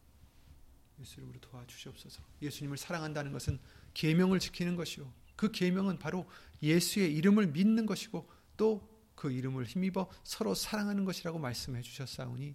예수 1.00 1.20
이름으로 1.20 1.38
도와주시옵소서. 1.40 2.22
예수님을 2.42 2.76
사랑한다는 2.76 3.32
것은 3.32 3.58
계명을 3.94 4.40
지키는 4.40 4.74
것이요. 4.76 5.12
그 5.36 5.52
계명은 5.52 5.98
바로 5.98 6.28
예수의 6.62 7.14
이름을 7.14 7.48
믿는 7.48 7.86
것이고 7.86 8.28
또 8.56 8.98
그 9.18 9.32
이름을 9.32 9.64
힘입어 9.64 10.08
서로 10.22 10.54
사랑하는 10.54 11.04
것이라고 11.04 11.40
말씀해 11.40 11.82
주셨사오니 11.82 12.54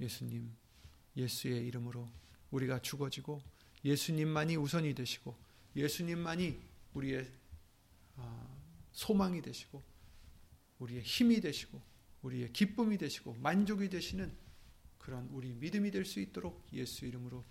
예수님 0.00 0.52
예수의 1.16 1.64
이름으로 1.68 2.08
우리가 2.50 2.80
죽어지고 2.80 3.40
예수님만이 3.84 4.56
우선이 4.56 4.94
되시고 4.94 5.36
예수님만이 5.76 6.60
우리의 6.94 7.30
아, 8.16 8.48
소망이 8.90 9.40
되시고 9.40 9.80
우리의 10.80 11.02
힘이 11.02 11.40
되시고 11.40 11.80
우리의 12.22 12.52
기쁨이 12.52 12.98
되시고 12.98 13.34
만족이 13.34 13.88
되시는 13.90 14.36
그런 15.10 15.26
우리 15.32 15.52
믿음이 15.52 15.90
될 15.90 16.04
수 16.04 16.20
있도록 16.20 16.68
예수 16.72 17.04
이름으로 17.04 17.44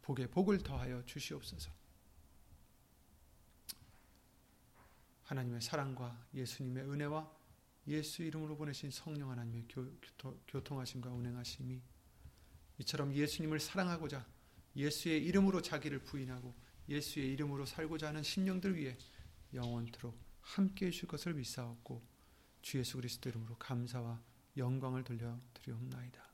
복에 0.00 0.26
복을 0.26 0.62
더하여 0.62 1.04
주시옵소서. 1.04 1.70
하나님의 5.24 5.60
사랑과 5.60 6.26
예수님의 6.32 6.84
은혜와 6.84 7.30
예수 7.88 8.22
이름으로 8.22 8.56
보내신 8.56 8.90
성령 8.90 9.30
하나님의 9.30 9.66
교, 9.68 9.86
교통하심과 10.48 11.10
운행하심이 11.10 11.82
이처럼 12.78 13.12
예수님을 13.12 13.60
사랑하고자 13.60 14.26
예수의 14.74 15.26
이름으로 15.26 15.60
자기를 15.60 16.04
부인하고 16.04 16.54
예수의 16.88 17.34
이름으로 17.34 17.66
살고자 17.66 18.08
하는 18.08 18.22
심령들 18.22 18.76
위해 18.76 18.96
영원토록 19.52 20.18
함께 20.40 20.86
해줄 20.86 21.06
것을 21.06 21.34
믿사옵고 21.34 22.02
주 22.62 22.78
예수 22.78 22.96
그리스도 22.96 23.28
이름으로 23.28 23.56
감사와 23.58 24.22
영광을 24.56 25.04
돌려 25.04 25.38
드리옵나이다. 25.52 26.33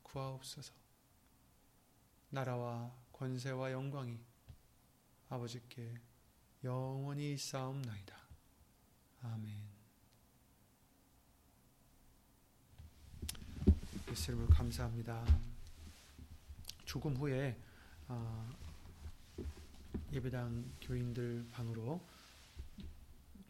구하옵소서 0.11 0.73
나라와 2.29 2.93
권세와 3.13 3.71
영광이 3.71 4.19
아버지께 5.29 5.93
영원히 6.63 7.37
싸움나이다. 7.37 8.15
아멘 9.23 9.81
예수님을 14.09 14.47
감사합니다. 14.47 15.25
죽음 16.85 17.15
후에 17.15 17.57
어, 18.09 18.49
예배당 20.11 20.69
교인들 20.81 21.47
방으로 21.51 22.05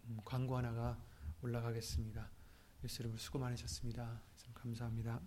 음, 0.06 0.20
광고 0.24 0.58
하나가 0.58 0.98
올라가겠습니다. 1.42 2.30
예수 2.84 3.02
이름으로 3.02 3.18
수고 3.18 3.40
많으셨습니다. 3.40 4.22
감사합니다. 4.54 5.20